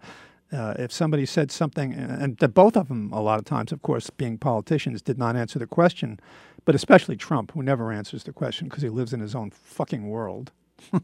[0.52, 3.82] uh, if somebody said something, and that both of them, a lot of times, of
[3.82, 6.18] course, being politicians, did not answer the question,
[6.64, 10.08] but especially Trump, who never answers the question because he lives in his own fucking
[10.08, 10.52] world.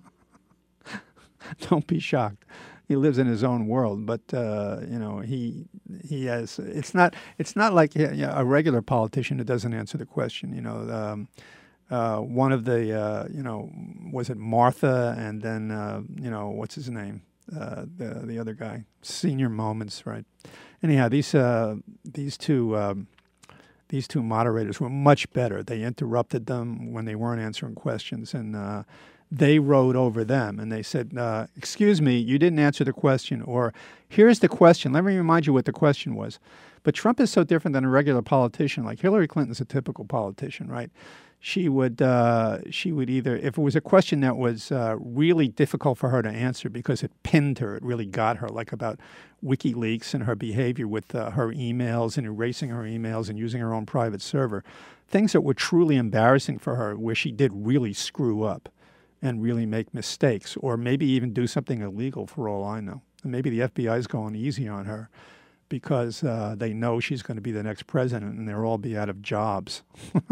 [1.68, 2.44] Don't be shocked.
[2.86, 5.66] He lives in his own world, but uh, you know he
[6.06, 6.58] he has.
[6.58, 10.54] It's not it's not like a regular politician who doesn't answer the question.
[10.54, 11.28] You know, um,
[11.90, 13.70] uh, one of the uh, you know
[14.12, 17.22] was it Martha, and then uh, you know what's his name
[17.52, 18.84] uh, the the other guy.
[19.02, 20.24] Senior moments, right?
[20.82, 23.06] Anyhow, these uh, these two um,
[23.88, 25.62] these two moderators were much better.
[25.62, 28.84] They interrupted them when they weren't answering questions, and uh,
[29.30, 30.58] they rode over them.
[30.58, 33.74] And they said, uh, "Excuse me, you didn't answer the question," or
[34.08, 34.92] "Here's the question.
[34.92, 36.38] Let me remind you what the question was."
[36.82, 38.84] But Trump is so different than a regular politician.
[38.84, 40.90] Like Hillary Clinton's a typical politician, right?
[41.46, 45.46] She would uh, she would either if it was a question that was uh, really
[45.46, 48.98] difficult for her to answer because it pinned her, it really got her, like about
[49.44, 53.74] WikiLeaks and her behavior with uh, her emails and erasing her emails and using her
[53.74, 54.64] own private server,
[55.06, 58.70] things that were truly embarrassing for her, where she did really screw up
[59.20, 63.02] and really make mistakes, or maybe even do something illegal for all I know.
[63.22, 65.10] And maybe the FBI is going easy on her
[65.68, 68.96] because uh, they know she's going to be the next president and they'll all be
[68.96, 69.82] out of jobs.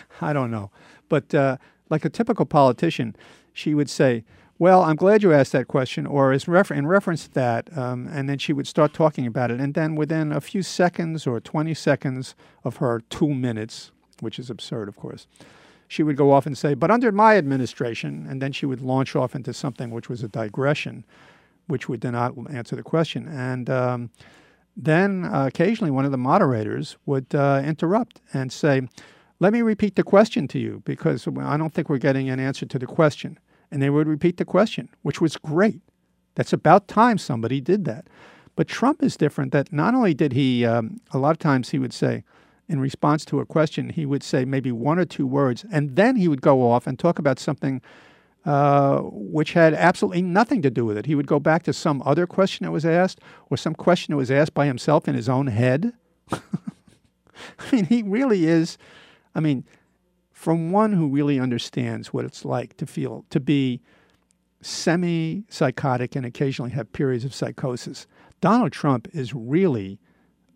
[0.20, 0.70] I don't know.
[1.08, 1.56] But uh,
[1.90, 3.16] like a typical politician,
[3.52, 4.24] she would say,
[4.58, 8.06] well, I'm glad you asked that question, or is refer- in reference to that, um,
[8.06, 9.60] and then she would start talking about it.
[9.60, 13.90] And then within a few seconds or 20 seconds of her two minutes,
[14.20, 15.26] which is absurd, of course,
[15.88, 19.16] she would go off and say, but under my administration, and then she would launch
[19.16, 21.04] off into something which was a digression,
[21.66, 23.28] which would then not answer the question.
[23.28, 24.10] And um,
[24.76, 28.82] then uh, occasionally one of the moderators would uh, interrupt and say,
[29.42, 32.64] let me repeat the question to you because I don't think we're getting an answer
[32.64, 33.40] to the question.
[33.72, 35.80] And they would repeat the question, which was great.
[36.36, 38.06] That's about time somebody did that.
[38.54, 41.80] But Trump is different that not only did he, um, a lot of times he
[41.80, 42.22] would say,
[42.68, 46.14] in response to a question, he would say maybe one or two words, and then
[46.14, 47.82] he would go off and talk about something
[48.44, 51.06] uh, which had absolutely nothing to do with it.
[51.06, 53.20] He would go back to some other question that was asked,
[53.50, 55.94] or some question that was asked by himself in his own head.
[56.30, 56.40] I
[57.72, 58.78] mean, he really is
[59.34, 59.64] I mean,
[60.32, 63.80] from one who really understands what it's like to feel, to be
[64.60, 68.06] semi psychotic and occasionally have periods of psychosis,
[68.40, 69.98] Donald Trump is really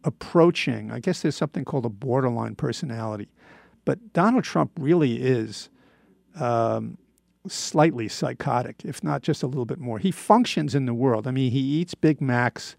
[0.05, 3.29] approaching, I guess there's something called a borderline personality,
[3.85, 5.68] but Donald Trump really is
[6.35, 6.99] um,
[7.49, 9.99] slightly psychotic, if not just a little bit more.
[9.99, 11.27] He functions in the world.
[11.27, 12.77] I mean, he eats Big Macs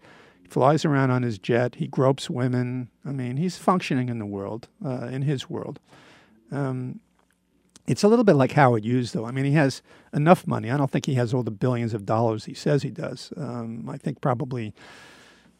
[0.48, 1.76] flies around on his jet.
[1.76, 2.88] He gropes women.
[3.04, 5.78] I mean, he's functioning in the world, uh, in his world.
[6.50, 7.00] Um,
[7.86, 9.24] it's a little bit like Howard Hughes, though.
[9.24, 9.82] I mean, he has
[10.12, 10.70] enough money.
[10.70, 13.32] I don't think he has all the billions of dollars he says he does.
[13.36, 14.74] Um, I think probably,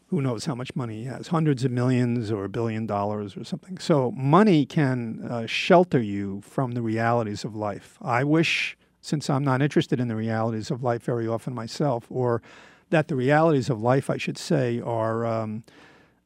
[0.07, 3.43] who knows how much money he has, hundreds of millions or a billion dollars or
[3.43, 3.79] something.
[3.79, 7.97] So money can uh, shelter you from the realities of life.
[8.01, 12.43] I wish, since I'm not interested in the realities of life very often myself, or
[12.89, 15.63] that the realities of life, I should say, are um,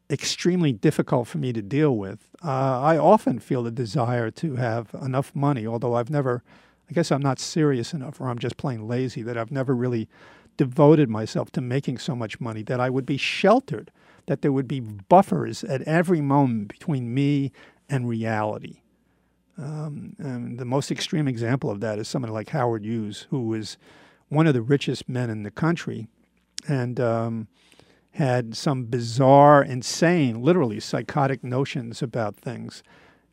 [0.10, 2.28] extremely difficult for me to deal with.
[2.44, 6.44] Uh, I often feel the desire to have enough money, although I've never,
[6.90, 10.08] I guess I'm not serious enough or I'm just plain lazy, that I've never really
[10.58, 13.92] devoted myself to making so much money that I would be sheltered,
[14.28, 17.52] that there would be buffers at every moment between me
[17.90, 18.82] and reality.
[19.58, 23.78] Um, and the most extreme example of that is someone like Howard Hughes, who was
[24.30, 26.08] one of the richest men in the country
[26.68, 27.48] and um,
[28.12, 32.84] had some bizarre, insane, literally psychotic notions about things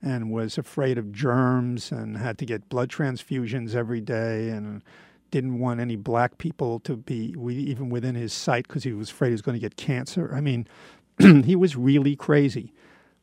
[0.03, 4.83] and was afraid of germs and had to get blood transfusions every day and
[5.31, 9.29] didn't want any black people to be even within his sight because he was afraid
[9.29, 10.33] he was going to get cancer.
[10.35, 10.67] I mean,
[11.45, 12.73] he was really crazy.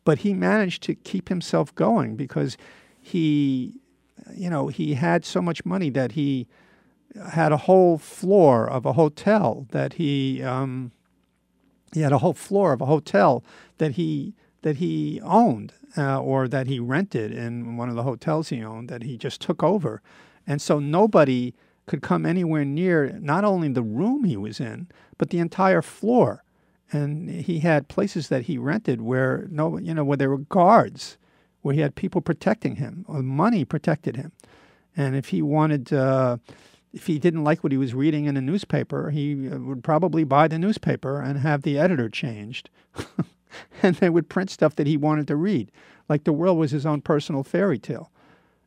[0.06, 2.56] But he managed to keep himself going because
[3.02, 3.82] he,
[4.34, 6.48] you know, he had so much money that he
[7.32, 10.92] had a whole floor of a hotel that he um,
[11.94, 13.44] he had a whole floor of a hotel
[13.78, 18.50] that he that he owned uh, or that he rented in one of the hotels
[18.50, 20.02] he owned that he just took over,
[20.46, 21.54] and so nobody
[21.86, 24.88] could come anywhere near not only the room he was in
[25.18, 26.44] but the entire floor,
[26.92, 31.18] and he had places that he rented where no you know where there were guards,
[31.62, 34.32] where he had people protecting him, or money protected him,
[34.96, 35.92] and if he wanted.
[35.92, 36.38] Uh,
[36.98, 40.24] if he didn't like what he was reading in a newspaper, he uh, would probably
[40.24, 42.72] buy the newspaper and have the editor changed.
[43.84, 45.72] and they would print stuff that he wanted to read,
[46.10, 48.12] like the world was his own personal fairy tale.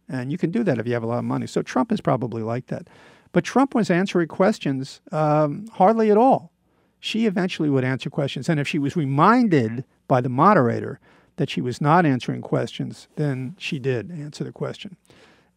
[0.09, 1.49] And you can do that if you have a lot of money.
[1.49, 2.87] So Trump is probably like that.
[3.33, 6.53] But Trump was answering questions um, hardly at all.
[7.01, 8.49] She eventually would answer questions.
[8.49, 11.01] And if she was reminded by the moderator
[11.37, 14.97] that she was not answering questions, then she did answer the question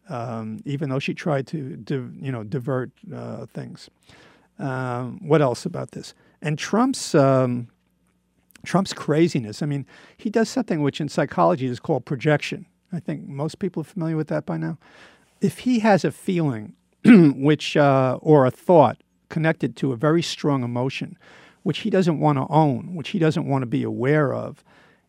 [0.08, 1.82] um, even though she tried to,
[2.20, 3.88] you know, divert uh, things.
[4.58, 6.14] Um, what else about this?
[6.42, 7.68] And Trump's um,
[8.64, 9.62] Trump's craziness.
[9.62, 9.86] I mean,
[10.16, 12.66] he does something which in psychology is called projection.
[12.92, 14.78] I think most people are familiar with that by now.
[15.40, 16.74] If he has a feeling,
[17.04, 18.98] which uh, or a thought
[19.28, 21.18] connected to a very strong emotion,
[21.62, 24.62] which he doesn't want to own, which he doesn't want to be aware of,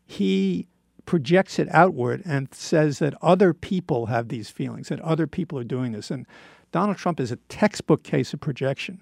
[0.05, 0.67] he
[1.05, 5.63] projects it outward and says that other people have these feelings, that other people are
[5.63, 6.11] doing this.
[6.11, 6.25] And
[6.71, 9.01] Donald Trump is a textbook case of projection.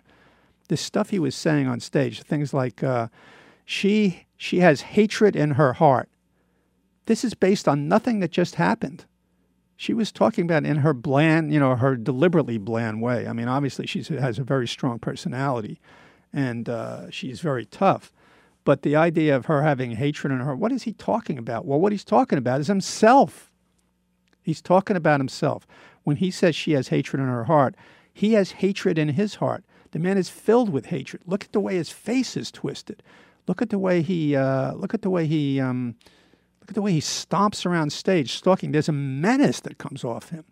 [0.67, 3.07] The stuff he was saying on stage, things like, uh,
[3.65, 6.09] she, she has hatred in her heart.
[7.05, 9.05] This is based on nothing that just happened.
[9.75, 13.27] She was talking about in her bland, you know, her deliberately bland way.
[13.27, 15.79] I mean, obviously, she has a very strong personality
[16.31, 18.11] and uh, she's very tough.
[18.63, 21.65] But the idea of her having hatred in her, what is he talking about?
[21.65, 23.51] Well, what he's talking about is himself.
[24.41, 25.67] He's talking about himself.
[26.03, 27.75] When he says she has hatred in her heart,
[28.13, 29.63] he has hatred in his heart.
[29.91, 31.23] The man is filled with hatred.
[31.25, 33.03] Look at the way his face is twisted.
[33.47, 34.35] Look at the way he.
[34.35, 35.59] Uh, look at the way he.
[35.59, 35.95] Um,
[36.61, 38.71] look at the way he stomps around stage, stalking.
[38.71, 40.45] There's a menace that comes off him,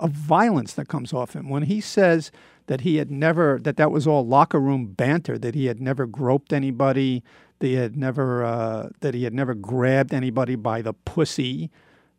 [0.00, 1.48] of violence that comes off him.
[1.48, 2.32] When he says
[2.66, 6.06] that he had never, that that was all locker room banter, that he had never
[6.06, 7.22] groped anybody,
[7.58, 11.70] that he had never, uh, that he had never grabbed anybody by the pussy,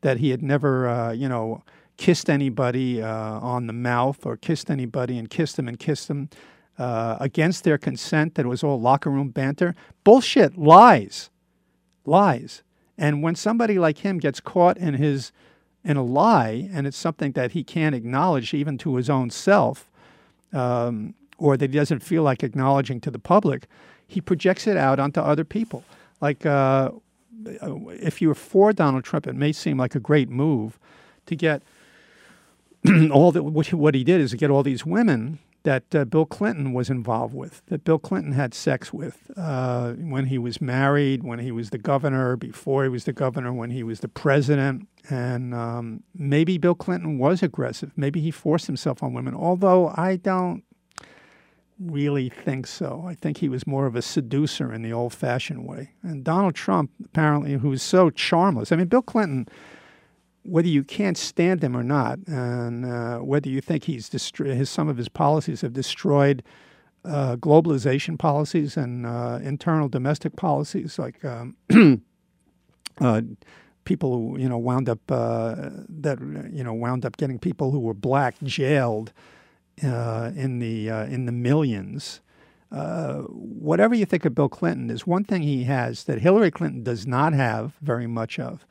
[0.02, 1.64] that he had never, uh, you know,
[1.98, 6.30] kissed anybody uh, on the mouth or kissed anybody and kissed them and kissed them
[6.78, 9.76] uh, against their consent, that it was all locker room banter.
[10.04, 11.30] Bullshit, lies,
[12.06, 12.64] lies.
[12.98, 15.32] And when somebody like him gets caught in his
[15.84, 19.90] in a lie, and it's something that he can't acknowledge even to his own self,
[20.54, 23.68] um, or that he doesn't feel like acknowledging to the public,
[24.08, 25.84] he projects it out onto other people.
[26.20, 26.92] Like uh,
[27.46, 30.78] if you're for Donald Trump, it may seem like a great move
[31.26, 31.64] to get
[33.12, 33.44] all that.
[33.44, 37.34] What he did is to get all these women that uh, Bill Clinton was involved
[37.34, 41.70] with, that Bill Clinton had sex with uh, when he was married, when he was
[41.70, 44.88] the governor, before he was the governor, when he was the president.
[45.10, 47.92] And um, maybe Bill Clinton was aggressive.
[47.96, 50.64] Maybe he forced himself on women, although I don't
[51.80, 53.04] really think so.
[53.08, 55.92] I think he was more of a seducer in the old fashioned way.
[56.04, 58.72] And Donald Trump, apparently, who's so charmless.
[58.72, 59.48] I mean, Bill Clinton
[60.44, 64.70] whether you can't stand him or not, and uh, whether you think he's destroyed, his,
[64.70, 66.44] some of his policies have destroyed
[67.06, 71.56] uh, globalization policies and uh, internal domestic policies, like um,
[73.02, 73.22] uh,
[73.86, 76.20] people who you know wound up uh, that
[76.52, 79.12] you know wound up getting people who were black jailed
[79.84, 82.22] uh, in the in the millions.
[82.70, 87.06] whatever you think of Bill Clinton, there's one thing he has that Hillary Clinton does
[87.06, 88.66] not have very much of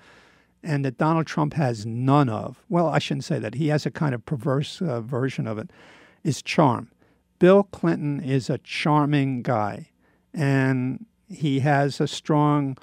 [0.63, 3.91] and that Donald Trump has none of, well, I shouldn't say that, he has a
[3.91, 5.71] kind of perverse uh, version of it,
[6.23, 6.91] is charm.
[7.39, 9.91] Bill Clinton is a charming guy,
[10.35, 12.77] and he has a strong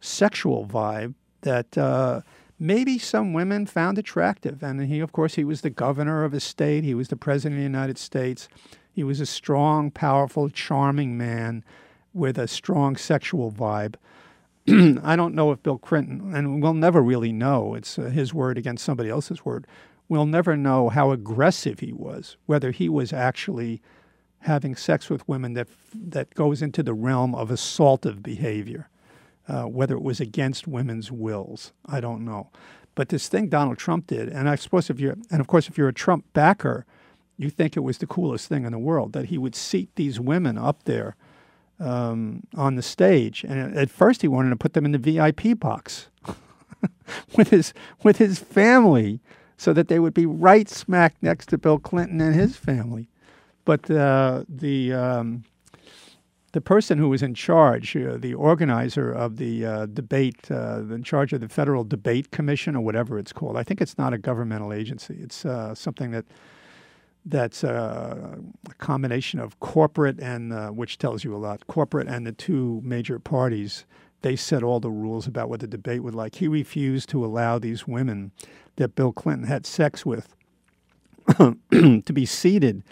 [0.00, 2.20] sexual vibe that uh,
[2.58, 4.62] maybe some women found attractive.
[4.62, 7.58] And he, of course, he was the governor of a state, he was the president
[7.58, 8.48] of the United States.
[8.92, 11.64] He was a strong, powerful, charming man
[12.12, 13.94] with a strong sexual vibe.
[14.68, 18.58] I don't know if Bill Clinton, and we'll never really know, it's uh, his word
[18.58, 19.66] against somebody else's word,
[20.08, 23.80] we'll never know how aggressive he was, whether he was actually
[24.40, 28.88] having sex with women that, that goes into the realm of assaultive behavior,
[29.50, 31.72] uh, whether it was against women's wills.
[31.84, 32.50] I don't know.
[32.94, 35.76] But this thing Donald Trump did, and I suppose if you're, and of course, if
[35.76, 36.86] you're a Trump backer,
[37.36, 40.20] you think it was the coolest thing in the world that he would seat these
[40.20, 41.16] women up there
[41.80, 45.58] um, on the stage, and at first he wanted to put them in the VIP
[45.58, 46.08] box
[47.36, 47.72] with his
[48.04, 49.20] with his family,
[49.56, 53.08] so that they would be right smack next to Bill Clinton and his family.
[53.64, 55.44] But uh, the um,
[56.52, 61.02] the person who was in charge, uh, the organizer of the uh, debate, uh, in
[61.02, 63.56] charge of the Federal Debate Commission or whatever it's called.
[63.56, 65.16] I think it's not a governmental agency.
[65.20, 66.24] It's uh, something that
[67.26, 68.38] that's a,
[68.68, 71.66] a combination of corporate and uh, which tells you a lot.
[71.66, 73.84] Corporate and the two major parties
[74.22, 76.36] they set all the rules about what the debate would like.
[76.36, 78.32] He refused to allow these women
[78.76, 80.34] that Bill Clinton had sex with
[81.38, 82.82] to be seated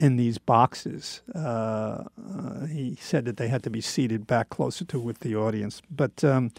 [0.00, 1.22] in these boxes.
[1.34, 2.04] Uh,
[2.36, 5.80] uh, he said that they had to be seated back closer to with the audience.
[5.90, 6.50] But um,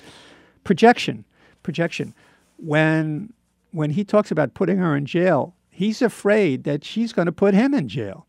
[0.64, 1.26] projection,
[1.64, 2.14] projection.
[2.58, 3.34] When
[3.72, 7.54] when he talks about putting her in jail, he's afraid that she's going to put
[7.54, 8.26] him in jail.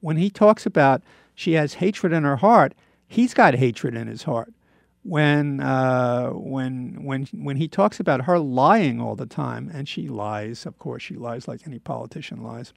[0.00, 1.02] When he talks about
[1.34, 2.74] she has hatred in her heart,
[3.06, 4.52] he's got hatred in his heart.
[5.02, 10.08] When uh, when when when he talks about her lying all the time, and she
[10.08, 12.74] lies, of course, she lies like any politician lies.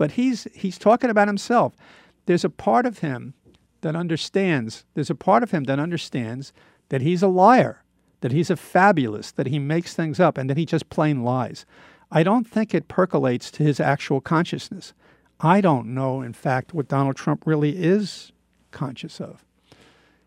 [0.00, 1.76] But he's he's talking about himself.
[2.24, 3.34] There's a part of him
[3.82, 4.86] that understands.
[4.94, 6.54] There's a part of him that understands
[6.88, 7.84] that he's a liar,
[8.22, 11.66] that he's a fabulist, that he makes things up, and that he just plain lies.
[12.10, 14.94] I don't think it percolates to his actual consciousness.
[15.38, 18.32] I don't know, in fact, what Donald Trump really is
[18.70, 19.44] conscious of.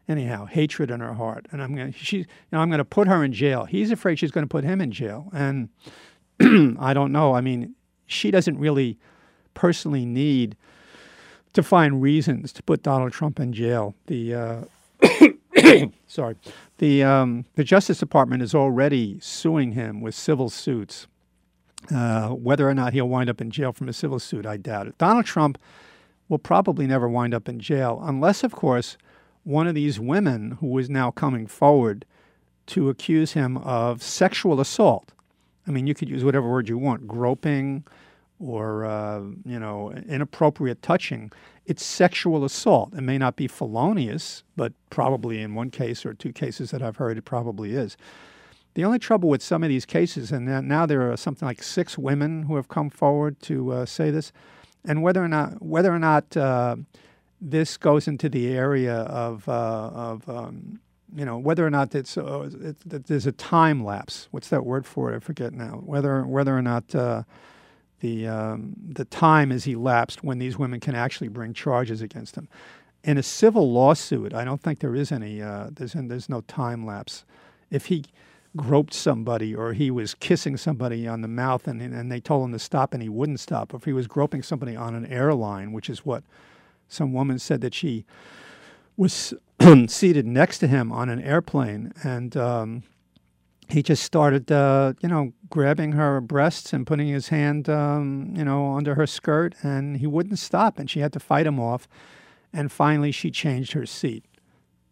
[0.07, 3.07] Anyhow, hatred in her heart, and I'm to she, you know, I'm going to put
[3.07, 3.65] her in jail.
[3.65, 5.69] He's afraid she's going to put him in jail, and
[6.80, 7.34] I don't know.
[7.34, 7.74] I mean,
[8.05, 8.99] she doesn't really
[9.54, 10.56] personally need
[11.54, 13.95] to find reasons to put Donald Trump in jail.
[14.08, 16.36] The uh, sorry,
[16.78, 21.08] the um, the Justice Department is already suing him with civil suits
[21.91, 24.88] uh, whether or not he'll wind up in jail from a civil suit, I doubt
[24.88, 24.97] it.
[24.97, 25.58] Donald Trump
[26.30, 28.97] will probably never wind up in jail, unless, of course,
[29.43, 32.06] one of these women who is now coming forward
[32.68, 35.12] to accuse him of sexual assault.
[35.68, 37.84] I mean, you could use whatever word you want, groping
[38.44, 41.32] or, uh, you know, inappropriate touching.
[41.66, 42.94] It's sexual assault.
[42.94, 46.98] It may not be felonious, but probably in one case or two cases that I've
[46.98, 47.96] heard, it probably is.
[48.76, 51.98] The only trouble with some of these cases, and now there are something like six
[51.98, 54.32] women who have come forward to uh, say this,
[54.84, 56.76] and whether or not whether or not uh,
[57.39, 60.80] this goes into the area of uh, of um,
[61.16, 64.28] you know whether or not it's, uh, it, there's a time lapse.
[64.32, 65.18] What's that word for it?
[65.18, 65.82] I forget now.
[65.86, 67.24] Whether whether or not uh,
[68.04, 72.49] the um, the time is elapsed when these women can actually bring charges against them.
[73.06, 75.41] In a civil lawsuit, I don't think there is any.
[75.41, 77.24] Uh, there's there's no time lapse.
[77.72, 78.04] If he
[78.58, 82.51] groped somebody or he was kissing somebody on the mouth and, and they told him
[82.51, 85.72] to stop and he wouldn't stop, or if he was groping somebody on an airline,
[85.72, 86.24] which is what
[86.89, 88.04] some woman said that she
[88.97, 89.34] was
[89.88, 92.84] seated next to him on an airplane and um,
[93.70, 98.43] he just started, uh, you know, grabbing her breasts and putting his hand, um, you
[98.43, 101.88] know, under her skirt, and he wouldn't stop, and she had to fight him off.
[102.51, 104.26] And finally, she changed her seat.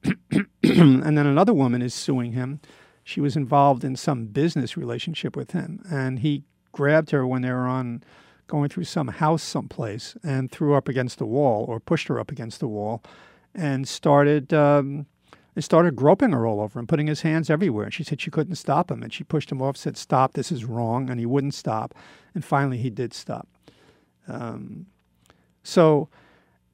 [0.33, 2.59] and then another woman is suing him
[3.03, 7.51] she was involved in some business relationship with him, and he grabbed her when they
[7.51, 8.03] were on
[8.47, 12.19] going through some house someplace and threw her up against the wall or pushed her
[12.19, 13.01] up against the wall
[13.53, 15.05] and started um,
[15.55, 17.85] and started groping her all over and putting his hands everywhere.
[17.85, 20.33] And she said she couldn't stop him, and she pushed him off, said, "Stop!
[20.33, 21.93] This is wrong," and he wouldn't stop.
[22.33, 23.47] And finally, he did stop.
[24.27, 24.87] Um,
[25.63, 26.09] so,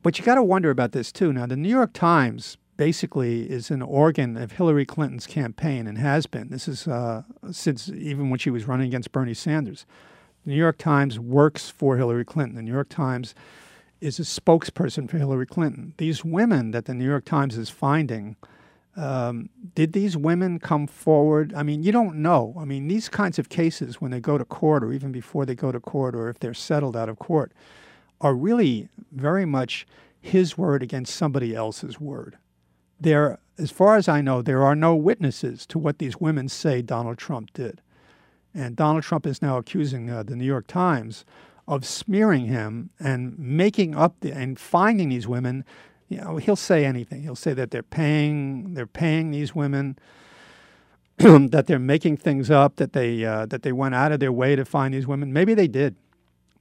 [0.03, 1.33] but you got to wonder about this too.
[1.33, 6.27] Now, the New York Times basically is an organ of Hillary Clinton's campaign and has
[6.27, 6.49] been.
[6.49, 9.85] This is uh, since even when she was running against Bernie Sanders.
[10.45, 12.55] The New York Times works for Hillary Clinton.
[12.55, 13.35] The New York Times
[13.99, 15.93] is a spokesperson for Hillary Clinton.
[15.97, 18.37] These women that the New York Times is finding,
[18.97, 21.53] um, did these women come forward?
[21.55, 22.55] I mean, you don't know.
[22.59, 25.55] I mean, these kinds of cases, when they go to court or even before they
[25.55, 27.53] go to court or if they're settled out of court,
[28.19, 29.85] are really very much
[30.19, 32.37] his word against somebody else's word
[32.99, 36.81] there, as far as I know, there are no witnesses to what these women say
[36.81, 37.81] Donald Trump did.
[38.53, 41.25] And Donald Trump is now accusing uh, the New York Times
[41.67, 45.63] of smearing him and making up the, and finding these women.
[46.09, 47.23] You know, he'll say anything.
[47.23, 49.97] He'll say that they're paying they're paying these women,
[51.17, 54.55] that they're making things up, that they uh, that they went out of their way
[54.55, 55.33] to find these women.
[55.33, 55.95] Maybe they did.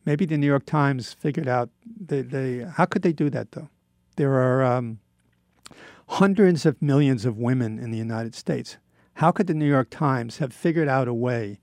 [0.04, 3.68] Maybe the New York Times figured out they, they how could they do that though?
[4.16, 4.98] There are um,
[6.08, 8.78] hundreds of millions of women in the United States.
[9.14, 11.58] How could the New York Times have figured out a way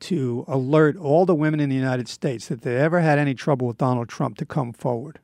[0.00, 3.68] to alert all the women in the United States that they ever had any trouble
[3.68, 5.20] with Donald Trump to come forward?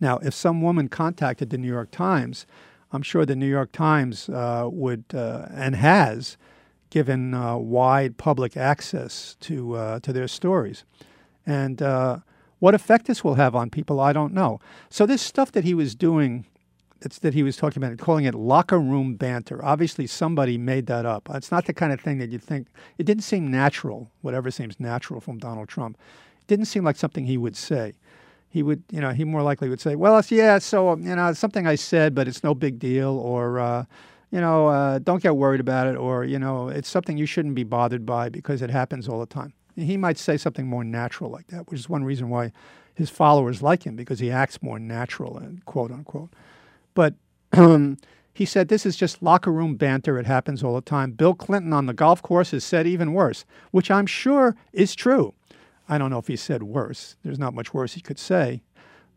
[0.00, 2.46] Now, if some woman contacted the New York Times,
[2.92, 6.36] I'm sure the New York Times uh, would uh, and has
[6.90, 10.84] given uh, wide public access to uh, to their stories,
[11.46, 12.18] and uh,
[12.58, 14.60] what effect this will have on people, I don't know.
[14.90, 16.44] So this stuff that he was doing
[17.20, 19.64] that he was talking about calling it locker room banter.
[19.64, 21.28] Obviously, somebody made that up.
[21.32, 22.66] It's not the kind of thing that you think.
[22.98, 24.10] It didn't seem natural.
[24.22, 25.96] Whatever seems natural from Donald Trump,
[26.40, 27.94] it didn't seem like something he would say.
[28.50, 31.66] He would, you know, he more likely would say, "Well, yeah, so you know, something
[31.66, 33.84] I said, but it's no big deal," or, uh,
[34.30, 37.54] you know, uh, "Don't get worried about it," or, you know, "It's something you shouldn't
[37.54, 41.30] be bothered by because it happens all the time." He might say something more natural
[41.30, 42.52] like that, which is one reason why
[42.94, 46.30] his followers like him because he acts more natural and quote unquote.
[46.94, 47.14] But
[48.34, 50.18] he said this is just locker room banter.
[50.18, 51.12] It happens all the time.
[51.12, 55.32] Bill Clinton on the golf course has said even worse, which I'm sure is true.
[55.88, 57.16] I don't know if he said worse.
[57.22, 58.62] There's not much worse he could say,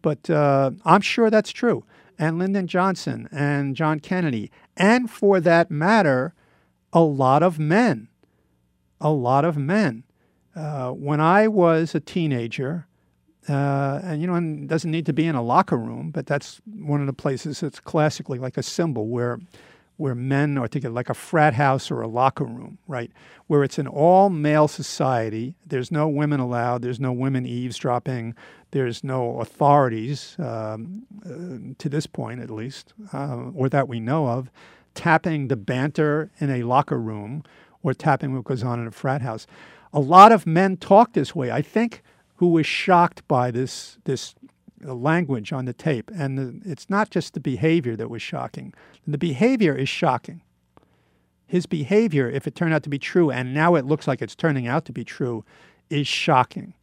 [0.02, 1.84] but uh, I'm sure that's true.
[2.18, 6.34] And Lyndon Johnson and John Kennedy, and for that matter,
[6.94, 8.08] a lot of men.
[9.00, 10.04] A lot of men.
[10.56, 12.88] Uh, when I was a teenager,
[13.50, 16.62] uh, and you know, it doesn't need to be in a locker room, but that's
[16.66, 19.40] one of the places that's classically like a symbol where
[20.02, 23.12] where men are together, like a frat house or a locker room, right?
[23.46, 25.54] Where it's an all male society.
[25.66, 26.82] There's no women allowed.
[26.82, 28.34] There's no women eavesdropping.
[28.72, 34.28] There's no authorities, um, uh, to this point at least, uh, or that we know
[34.28, 34.50] of,
[34.96, 37.44] tapping the banter in a locker room
[37.84, 39.46] or tapping what goes on in a frat house.
[39.94, 41.52] A lot of men talk this way.
[41.52, 42.02] I think
[42.38, 44.34] who was shocked by this this
[44.84, 46.12] language on the tape.
[46.14, 48.74] And the, it's not just the behavior that was shocking.
[49.08, 50.42] The behavior is shocking.
[51.46, 54.36] His behavior, if it turned out to be true, and now it looks like it's
[54.36, 55.44] turning out to be true,
[55.90, 56.74] is shocking.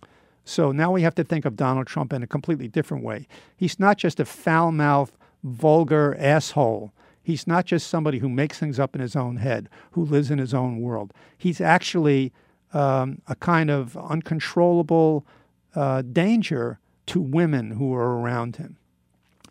[0.45, 3.27] So now we have to think of Donald Trump in a completely different way.
[3.57, 6.93] He's not just a foul mouthed, vulgar asshole.
[7.23, 10.39] He's not just somebody who makes things up in his own head, who lives in
[10.39, 11.13] his own world.
[11.37, 12.33] He's actually
[12.73, 15.27] um, a kind of uncontrollable,
[15.75, 16.79] uh, danger
[17.09, 18.77] to women who were around him.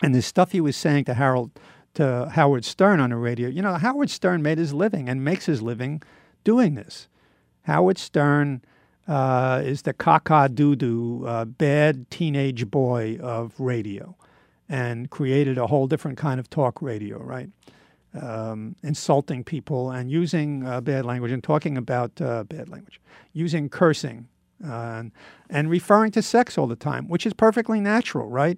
[0.01, 1.51] And the stuff he was saying to Harold,
[1.95, 5.45] to Howard Stern on the radio, you know, Howard Stern made his living and makes
[5.45, 6.01] his living
[6.43, 7.07] doing this.
[7.63, 8.61] Howard Stern
[9.07, 14.15] uh, is the caca doo doo uh, bad teenage boy of radio
[14.69, 17.49] and created a whole different kind of talk radio, right?
[18.19, 23.01] Um, insulting people and using uh, bad language and talking about uh, bad language,
[23.33, 24.27] using cursing
[24.65, 25.03] uh,
[25.49, 28.57] and, referring to sex all the time, which is perfectly natural, right?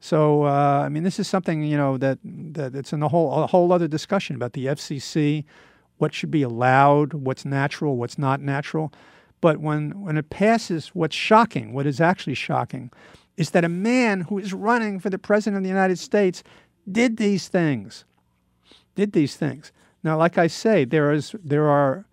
[0.00, 3.42] So uh, I mean, this is something you know that that it's in a whole
[3.42, 5.44] a whole other discussion about the FCC,
[5.98, 8.92] what should be allowed, what's natural, what's not natural.
[9.40, 12.90] But when when it passes, what's shocking, what is actually shocking,
[13.36, 16.42] is that a man who is running for the president of the United States
[16.90, 18.04] did these things,
[18.94, 19.72] did these things.
[20.02, 22.04] Now, like I say, there is there are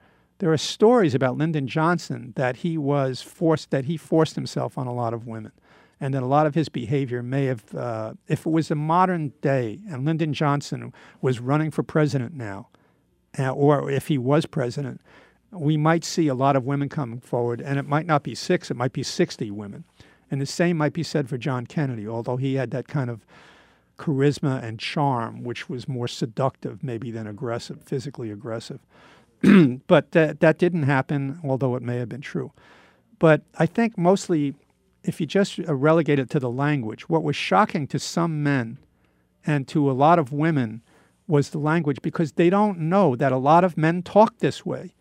[0.41, 4.87] there are stories about Lyndon Johnson that he was forced that he forced himself on
[4.87, 5.51] a lot of women
[5.99, 9.33] and that a lot of his behavior may have, uh, if it was a modern
[9.41, 12.69] day and Lyndon Johnson was running for president now,
[13.37, 14.99] uh, or if he was president,
[15.51, 18.71] we might see a lot of women coming forward, and it might not be six,
[18.71, 19.83] it might be 60 women.
[20.31, 23.27] And the same might be said for John Kennedy, although he had that kind of
[23.99, 28.79] charisma and charm, which was more seductive maybe than aggressive, physically aggressive.
[29.87, 32.51] but that, that didn't happen, although it may have been true.
[33.19, 34.55] But I think mostly
[35.03, 38.77] if you just uh, relegate it to the language, what was shocking to some men
[39.45, 40.81] and to a lot of women
[41.27, 44.93] was the language because they don't know that a lot of men talk this way.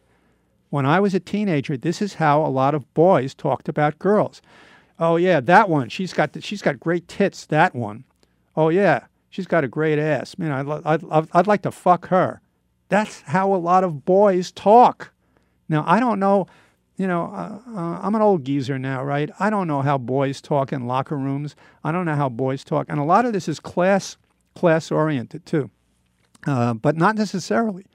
[0.71, 4.41] When I was a teenager, this is how a lot of boys talked about girls.
[4.99, 5.89] Oh yeah, that one.
[5.89, 7.47] She's got the, she's got great tits.
[7.47, 8.05] That one.
[8.57, 10.39] Oh yeah, she's got a great ass.
[10.39, 12.41] Man, I'd, I'd, I'd like to fuck her.
[12.91, 15.13] That's how a lot of boys talk.
[15.69, 16.47] Now I don't know
[17.01, 19.31] you know, uh, uh, I'm an old geezer now, right?
[19.41, 21.57] I don't know how boys talk in locker rooms.
[21.83, 24.19] I don't know how boys talk, and a lot of this is class
[24.55, 25.71] class oriented too,
[26.47, 27.87] uh, but not necessarily.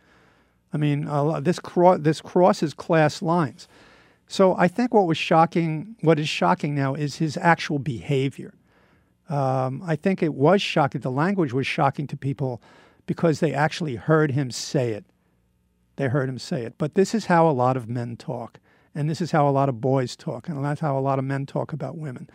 [0.73, 1.05] I mean,
[1.43, 3.67] this cro- this crosses class lines.
[4.27, 8.55] So I think what was shocking, what is shocking now, is his actual behavior.
[9.29, 11.01] Um, I think it was shocking.
[11.01, 12.59] The language was shocking to people
[13.05, 15.05] because they actually heard him say it.
[15.95, 16.75] They heard him say it.
[16.77, 18.59] But this is how a lot of men talk.
[18.95, 21.25] And this is how a lot of boys talk, and that's how a lot of
[21.25, 22.29] men talk about women.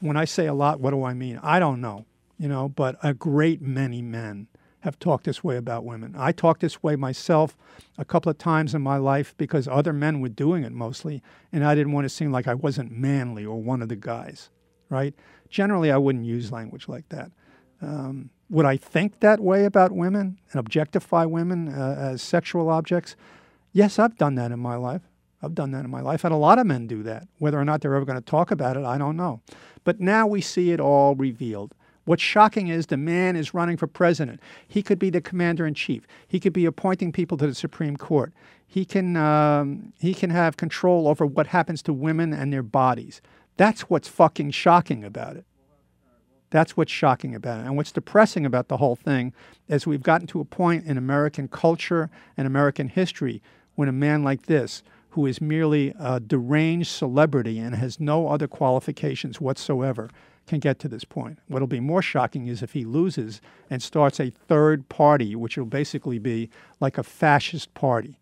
[0.00, 1.40] When I say a lot, what do I mean?
[1.42, 2.04] I don't know,
[2.38, 4.48] you know, but a great many men
[4.80, 6.14] have talked this way about women.
[6.18, 7.56] I talked this way myself
[7.96, 11.64] a couple of times in my life because other men were doing it mostly, and
[11.64, 14.50] I didn't want to seem like I wasn't manly or one of the guys,
[14.90, 15.14] right?
[15.48, 17.30] Generally, I wouldn't use language like that.
[17.80, 23.16] Um, would I think that way about women and objectify women uh, as sexual objects?
[23.72, 25.00] Yes, I've done that in my life.
[25.42, 27.26] I've done that in my life, and a lot of men do that.
[27.38, 29.40] Whether or not they're ever going to talk about it, I don't know.
[29.84, 31.74] But now we see it all revealed.
[32.04, 34.40] What's shocking is the man is running for president.
[34.68, 36.06] He could be the commander in chief.
[36.28, 38.34] He could be appointing people to the Supreme Court.
[38.66, 43.22] He can, um, he can have control over what happens to women and their bodies.
[43.56, 45.46] That's what's fucking shocking about it.
[46.52, 47.66] That's what's shocking about it.
[47.66, 49.32] And what's depressing about the whole thing
[49.68, 53.42] is we've gotten to a point in American culture and American history
[53.74, 58.46] when a man like this, who is merely a deranged celebrity and has no other
[58.46, 60.10] qualifications whatsoever
[60.46, 61.38] can get to this point.
[61.48, 63.40] What'll be more shocking is if he loses
[63.70, 66.50] and starts a third party, which will basically be
[66.80, 68.18] like a fascist party.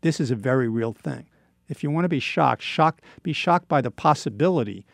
[0.00, 1.26] This is a very real thing.
[1.68, 4.86] If you want to be shocked, shocked be shocked by the possibility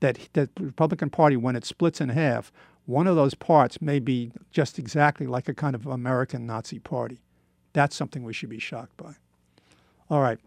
[0.00, 2.52] that the Republican Party, when it splits in half,
[2.86, 7.20] one of those parts may be just exactly like a kind of American Nazi party.
[7.72, 9.14] That's something we should be shocked by.
[10.08, 10.38] All right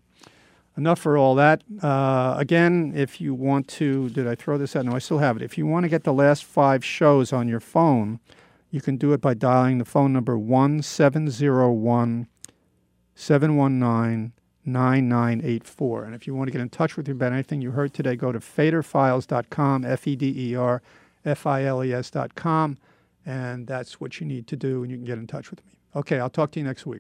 [0.80, 1.62] enough for all that.
[1.84, 4.86] Uh, again, if you want to, did I throw this out?
[4.86, 5.44] No, I still have it.
[5.44, 8.20] If you want to get the last five shows on your phone,
[8.72, 12.28] you can do it by dialing the phone number 1701
[13.16, 14.32] 719
[14.66, 16.04] 9984.
[16.04, 18.16] And if you want to get in touch with me about anything you heard today,
[18.16, 20.82] go to federfiles.com, F E D E R
[21.26, 22.78] F I L E S.com,
[23.26, 25.74] and that's what you need to do, and you can get in touch with me.
[25.96, 27.00] Okay, I'll talk to you next week.